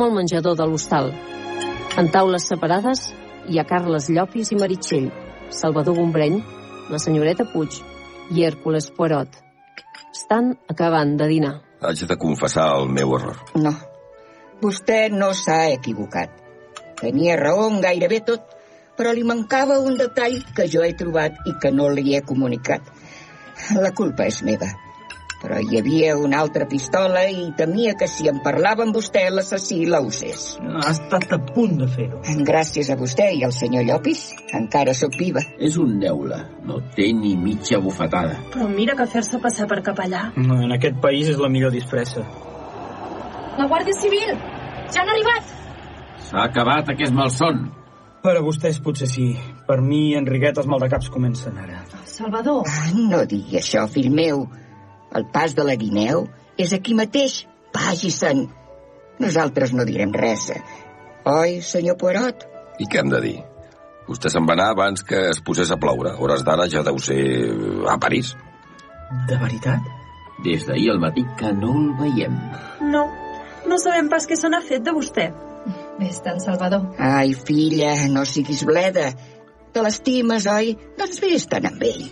[0.06, 1.12] Al menjador de l'hostal.
[1.98, 3.08] En taules separades
[3.50, 5.10] hi ha Carles Llopis i Meritxell,
[5.50, 6.40] Salvador Gombreny,
[6.92, 7.80] la senyoreta Puig
[8.36, 9.42] i Hèrcules Poirot.
[10.16, 11.54] Estan acabant de dinar.
[11.82, 13.42] Haig de confessar el meu error.
[13.62, 13.74] No.
[14.62, 16.32] Vostè no s'ha equivocat.
[17.02, 18.56] Tenia raó en gairebé tot,
[18.96, 22.88] però li mancava un detall que jo he trobat i que no li he comunicat.
[23.76, 24.72] La culpa és meva.
[25.42, 29.82] Però hi havia una altra pistola i temia que si en parlava amb vostè l'assassí
[29.86, 30.56] la usés.
[30.64, 32.22] Ha estat a punt de fer-ho.
[32.48, 34.24] Gràcies a vostè i al senyor Llopis,
[34.58, 35.44] encara sóc viva.
[35.60, 36.40] És un neula.
[36.66, 38.40] No té ni mitja bufetada.
[38.56, 40.30] Però mira que fer-se passar per capellà.
[40.40, 42.26] No, en aquest país és la millor disfressa.
[43.60, 44.36] La Guàrdia Civil!
[44.92, 45.56] Ja han arribat!
[46.26, 47.68] S'ha acabat aquest malson.
[48.26, 49.30] Per a vostès potser sí.
[49.68, 51.84] Per mi, Enriquet, els maldecaps comencen ara.
[52.10, 52.64] Salvador!
[52.66, 54.48] Ah, no digui això, fill meu.
[55.16, 56.26] El pas de la guineu
[56.58, 57.44] és aquí mateix.
[57.76, 58.46] Vagi-se'n.
[59.20, 60.50] Nosaltres no direm res.
[61.28, 62.46] Oi, senyor Poirot?
[62.80, 63.36] I què hem de dir?
[64.06, 66.14] Vostè se'n va anar abans que es posés a ploure.
[66.14, 67.20] A hores d'ara ja deu ser
[67.90, 68.36] a París.
[69.30, 69.88] De veritat?
[70.46, 72.36] Des d'ahir al matí que no el veiem.
[72.92, 73.06] No,
[73.66, 75.30] no sabem pas què se n'ha fet de vostè.
[76.00, 76.92] Vés-te'n, Salvador.
[77.00, 79.10] Ai, filla, no siguis bleda.
[79.74, 80.76] Te l'estimes, oi?
[81.00, 82.06] Doncs vés-te'n amb ell.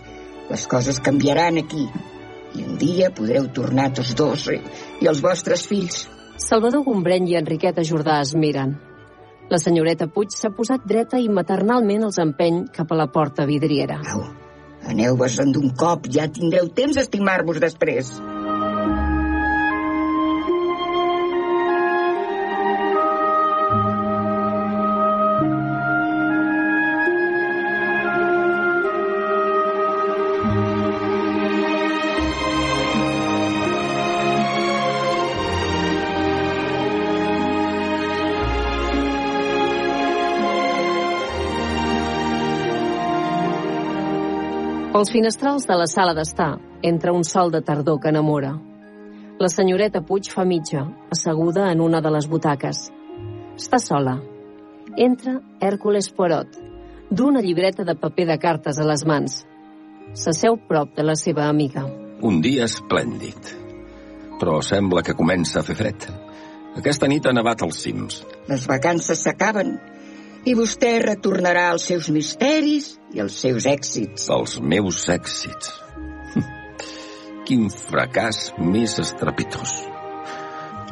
[0.50, 1.86] Les coses canviaran aquí.
[2.54, 4.60] I un dia podreu tornar tots dos i,
[5.02, 6.04] i els vostres fills.
[6.40, 8.76] Salvador Gombreny i Enriqueta Jordà es miren.
[9.50, 13.98] La senyoreta Puig s'ha posat dreta i maternalment els empeny cap a la porta vidriera.
[14.14, 14.22] Au,
[14.90, 18.14] aneu-vos-en d'un cop, ja tindreu temps d'estimar-vos després.
[44.94, 46.52] Pels finestrals de la sala d'estar
[46.86, 48.52] entra un sol de tardor que enamora.
[49.42, 52.84] La senyoreta Puig fa mitja, asseguda en una de les butaques.
[53.58, 54.12] Està sola.
[54.94, 56.60] Entra Hèrcules Poirot,
[57.10, 59.40] d'una llibreta de paper de cartes a les mans.
[60.14, 61.82] S'asseu prop de la seva amiga.
[62.22, 63.50] Un dia esplèndid.
[64.38, 66.06] Però sembla que comença a fer fred.
[66.78, 68.22] Aquesta nit ha nevat als cims.
[68.46, 69.74] Les vacances s'acaben
[70.44, 74.28] i vostè retornarà als seus misteris i als seus èxits.
[74.32, 75.72] Els meus èxits.
[77.48, 79.74] Quin fracàs més estrepitós.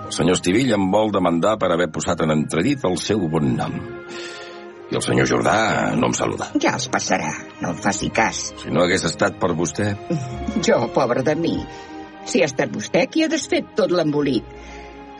[0.07, 3.77] El senyor Estivill em vol demandar per haver posat en entredit el seu bon nom.
[4.93, 5.57] I el senyor Jordà
[5.97, 6.51] no em saluda.
[6.61, 7.31] Ja els passarà,
[7.63, 8.51] no em faci cas.
[8.61, 9.93] Si no hagués estat per vostè...
[10.65, 11.55] Jo, pobre de mi.
[12.29, 14.45] Si ha estat vostè qui ha desfet tot l'embolic.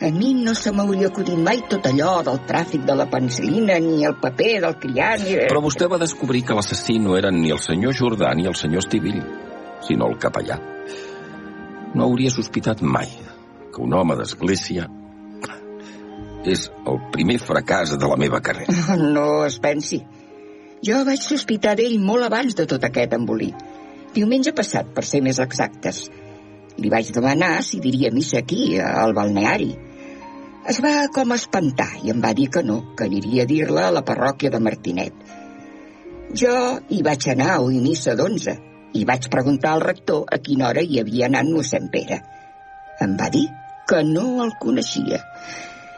[0.03, 4.03] A mi no se m'hauria acudit mai tot allò del tràfic de la penicilina, ni
[4.03, 5.37] el paper del criat, ni...
[5.47, 8.83] Però vostè va descobrir que l'assassí no eren ni el senyor Jordà ni el senyor
[8.83, 9.21] Estivill,
[9.87, 10.57] sinó el capellà.
[11.95, 13.13] No hauria sospitat mai
[13.71, 14.89] que un home d'església
[16.43, 18.97] és el primer fracàs de la meva carrera.
[18.99, 20.01] No es pensi.
[20.83, 23.55] Jo vaig sospitar d'ell molt abans de tot aquest embolic.
[24.13, 26.03] Diumenge passat, per ser més exactes.
[26.75, 29.71] Li vaig demanar si diria missa aquí, al balneari.
[30.71, 33.95] Es va com espantar i em va dir que no, que aniria a dir-la a
[33.97, 35.17] la parròquia de Martinet.
[36.39, 36.53] Jo
[36.89, 38.53] hi vaig anar a oir missa d'onze
[38.95, 42.21] i vaig preguntar al rector a quina hora hi havia anat mossèn Pere.
[43.03, 43.43] Em va dir
[43.89, 45.19] que no el coneixia.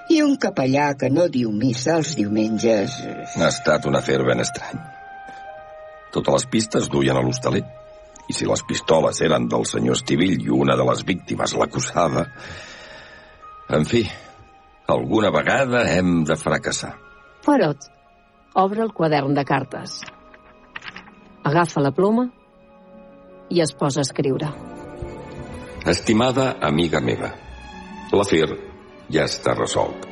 [0.10, 2.98] I un capellà que no diu missa els diumenges...
[3.38, 4.82] Ha estat un afer ben estrany.
[6.16, 7.62] Totes les pistes duien a l'hostaler.
[8.26, 12.32] I si les pistoles eren del senyor Estivill i una de les víctimes l'acusava...
[13.76, 14.04] En fi,
[14.88, 16.96] alguna vegada hem de fracassar.
[17.46, 17.90] Poirot
[18.54, 20.02] obre el quadern de cartes.
[21.44, 22.30] Agafa la ploma
[23.50, 24.50] i es posa a escriure.
[25.86, 27.30] Estimada amiga meva,
[28.12, 28.48] l'afer
[29.14, 30.08] ja està resolt.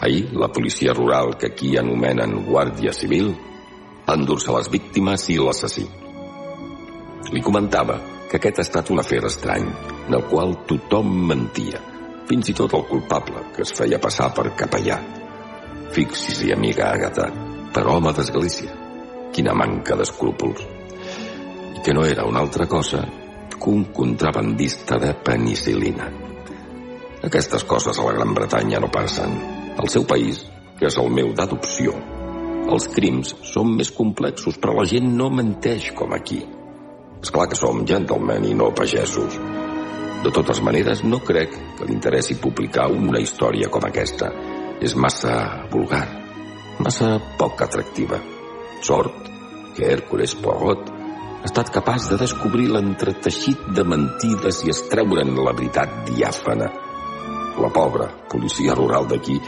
[0.00, 3.32] Ahir, la policia rural, que aquí anomenen Guàrdia Civil,
[4.06, 5.84] va endur-se les víctimes i l'assassí.
[7.34, 7.98] Li comentava
[8.30, 9.66] que aquest ha estat un afer estrany,
[10.06, 11.82] en el qual tothom mentia,
[12.28, 14.98] fins i tot el culpable, que es feia passar per capellà.
[15.94, 17.30] Fixi-s'hi, amiga Agatha,
[17.72, 18.74] per home d'església.
[19.32, 20.66] Quina manca d'escrúpols.
[21.78, 23.00] I que no era una altra cosa
[23.58, 26.10] que un contrabandista de penicilina.
[27.24, 29.34] Aquestes coses a la Gran Bretanya no passen.
[29.78, 30.44] Al seu país,
[30.78, 31.94] que és el meu d'adopció,
[32.68, 36.42] els crims són més complexos, però la gent no menteix com aquí.
[37.22, 39.38] És clar que som gentlemen i no pagesos.
[40.18, 44.32] De totes maneres, no crec que li interessi publicar una història com aquesta.
[44.82, 45.34] És massa
[45.70, 46.04] vulgar,
[46.82, 48.18] massa poc atractiva.
[48.82, 49.28] Sort
[49.76, 55.94] que Hércules Poirot ha estat capaç de descobrir l'entreteixit de mentides i estreure'n la veritat
[56.10, 56.66] diàfana.
[57.62, 59.38] La pobra policia rural d'aquí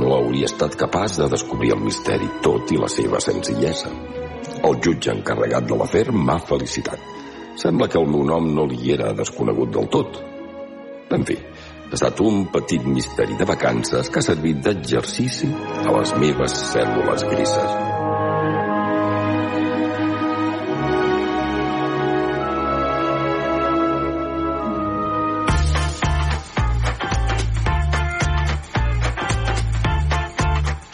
[0.00, 3.92] no hauria estat capaç de descobrir el misteri tot i la seva senzillesa.
[4.64, 7.00] El jutge encarregat de l'afer m'ha felicitat.
[7.58, 10.20] Sembla que el meu nom no li era desconegut del tot.
[11.10, 11.36] En fi,
[11.90, 15.50] ha estat un petit misteri de vacances que ha servit d'exercici
[15.84, 17.89] a les meves cèl·lules grises.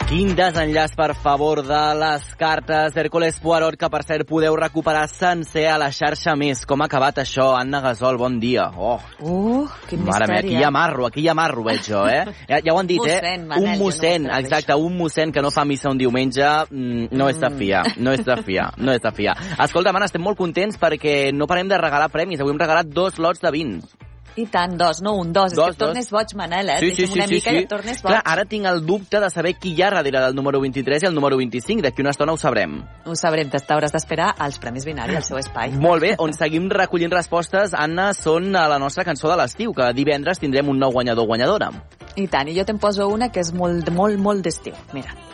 [0.07, 5.65] Quin desenllaç, per favor, de les cartes d'Hércules Poirot, que per cert podeu recuperar sencer
[5.67, 6.61] a la xarxa més.
[6.63, 7.49] Com ha acabat això?
[7.59, 8.69] Anna Gasol, bon dia.
[8.77, 12.05] Oh, Uh, quin mare misteri, aquí hi ha marro, aquí hi ha marro, veig jo,
[12.07, 12.23] eh?
[12.47, 13.45] Ja, ja ho han dit, Mossèn, eh?
[13.51, 17.27] Manel, un mossèn, no exacte, un mossèn que no fa missa un diumenge mm, no
[17.27, 19.35] és de fiar, no és de fiar, no és de fiar.
[19.67, 22.39] Escolta, man, estem molt contents perquè no parem de regalar premis.
[22.39, 24.06] Avui hem regalat dos lots de vins.
[24.37, 25.53] I tant, dos, no un, dos.
[25.55, 26.77] Dos, és que et tornes boig, Manel, eh?
[26.79, 27.55] Sí, sí, sí, una sí, mica sí.
[27.55, 28.13] i et tornes boig.
[28.13, 31.09] Clar, ara tinc el dubte de saber qui hi ha darrere del número 23 i
[31.09, 31.81] el número 25.
[31.81, 32.77] D'aquí una estona ho sabrem.
[33.09, 35.73] Ho sabrem, t'hauràs d'esperar als Premis Binari, al seu espai.
[35.73, 39.89] Molt bé, on seguim recollint respostes, Anna, són a la nostra cançó de l'estiu, que
[39.97, 41.71] divendres tindrem un nou guanyador guanyadora.
[42.17, 44.77] I tant, i jo te'n poso una que és molt, molt, molt d'estiu.
[44.93, 45.26] Mira.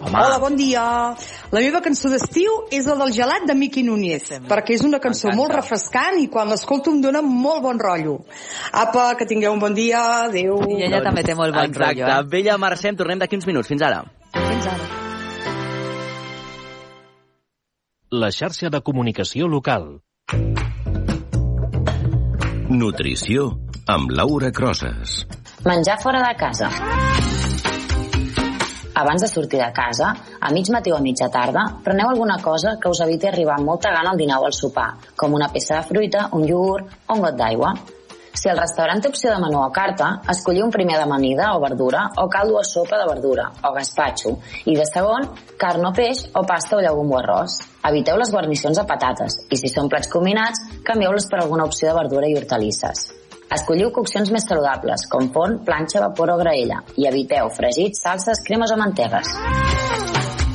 [0.00, 0.16] Home.
[0.16, 0.82] Hola, bon dia.
[1.52, 5.28] La meva cançó d'estiu és la del gelat de Miqui Núñez, perquè és una cançó
[5.36, 8.14] molt refrescant i quan l'escolto em dona molt bon rotllo.
[8.72, 10.00] Apa, que tingueu un bon dia.
[10.30, 10.56] Adéu.
[10.72, 11.84] I ella també té molt bon Exacte.
[12.00, 12.28] rotllo, eh?
[12.32, 13.68] Bella, marxem, tornem d'aquí uns minuts.
[13.68, 14.04] Fins ara.
[14.32, 14.88] Fins ara.
[18.10, 20.00] La xarxa de comunicació local.
[22.70, 23.50] Nutrició
[23.86, 25.26] amb Laura Crosses.
[25.66, 26.70] Menjar fora de casa.
[29.00, 32.76] Abans de sortir de casa, a mig matí o a mitja tarda, preneu alguna cosa
[32.80, 35.78] que us eviti arribar amb molta gana al dinar o al sopar, com una peça
[35.78, 37.72] de fruita, un iogurt o un got d'aigua.
[38.40, 42.04] Si el restaurant té opció de menú o carta, escolliu un primer d'amanida o verdura
[42.22, 44.36] o caldo o sopa de verdura o gaspatxo
[44.66, 47.56] i de segon, carn o peix o pasta o llegum o arròs.
[47.90, 51.98] Eviteu les guarnicions de patates i si són plats combinats, canvieu-les per alguna opció de
[52.02, 53.19] verdura i hortalisses.
[53.50, 58.70] Escolliu coccions més saludables, com forn, planxa, vapor o graella, i eviteu fregits, salses, cremes
[58.70, 59.32] o mantegues.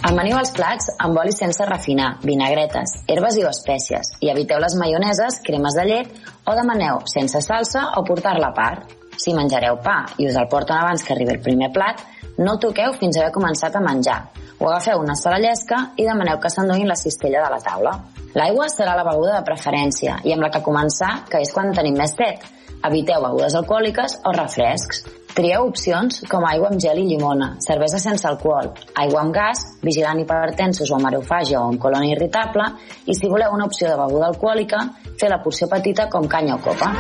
[0.06, 4.78] Amaniu els plats amb oli sense refinar, vinagretes, herbes i o espècies, i eviteu les
[4.80, 6.14] maioneses, cremes de llet
[6.46, 8.96] o demaneu sense salsa o portar-la a part.
[9.20, 12.00] Si menjareu pa i us el porten abans que arribi el primer plat,
[12.38, 14.20] no el toqueu fins a haver començat a menjar.
[14.60, 17.92] o agafeu una sola llesca i demaneu que s'enduguin la cistella de la taula.
[18.36, 21.98] L'aigua serà la beguda de preferència i amb la que començar, que és quan tenim
[22.00, 22.44] més set.
[22.86, 25.00] Eviteu begudes alcohòliques o refrescs.
[25.36, 28.70] Trieu opcions com aigua amb gel i llimona, cervesa sense alcohol,
[29.02, 32.68] aigua amb gas, vigilant hipertensos o amb aerofàgia o amb colònia irritable,
[33.10, 34.84] i si voleu una opció de beguda alcohòlica,
[35.20, 36.92] fer la porció petita com canya o copa.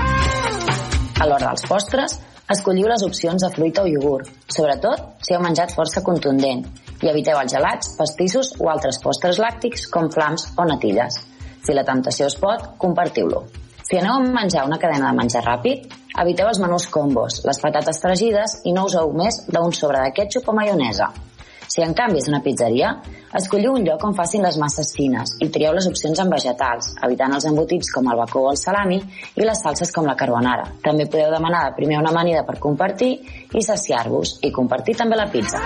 [1.21, 2.17] A l'hora dels postres,
[2.51, 6.65] escolliu les opcions de fruita o iogurt, sobretot si heu menjat força contundent,
[7.03, 11.21] i eviteu els gelats, pastissos o altres postres làctics com flams o natilles.
[11.61, 13.45] Si la temptació es pot, compartiu-lo.
[13.85, 15.83] Si aneu a menjar una cadena de menjar ràpid,
[16.17, 20.49] eviteu els menús combos, les patates fregides i no useu més d'un sobre de ketchup
[20.49, 21.11] o maionesa.
[21.69, 22.95] Si en canvi és una pizzeria,
[23.37, 27.37] escolliu un lloc on facin les masses fines i trieu les opcions amb vegetals, evitant
[27.37, 30.65] els embotits com el bacó o el salami i les salses com la carbonara.
[30.81, 33.11] També podeu demanar de primer una amanida per compartir
[33.53, 35.61] i saciar-vos i compartir també la pizza.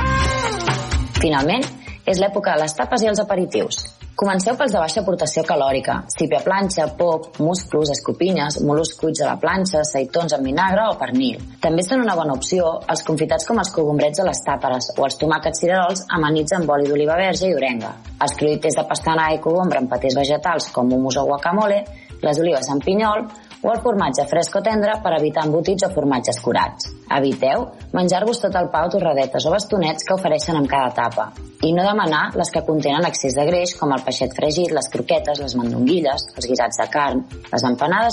[1.19, 1.63] Finalment,
[2.09, 3.83] és l'època de les tapes i els aperitius.
[4.19, 9.37] Comenceu pels de baixa aportació calòrica, sípia planxa, pop, musclos, escopinyes, mol·luscs cuits a la
[9.39, 11.39] planxa, seitons amb vinagre o pernil.
[11.63, 15.15] També són una bona opció els confitats com els cogombrets o les tàperes o els
[15.21, 17.93] tomàquets cirerols amanits amb oli d'oliva verge i orenga.
[18.19, 21.85] Els cruïtés de pastanaga i cogombra amb patés vegetals com hummus o guacamole,
[22.19, 23.23] les olives amb pinyol
[23.61, 26.89] o el formatge fresc o tendre per evitar embotits o formatges curats.
[27.19, 31.29] Eviteu menjar-vos tot el pa o torradetes o bastonets que ofereixen amb cada tapa
[31.67, 35.41] i no demanar les que contenen excés de greix com el peixet fregit, les croquetes,
[35.43, 38.07] les mandonguilles, els guisats de carn, les empanades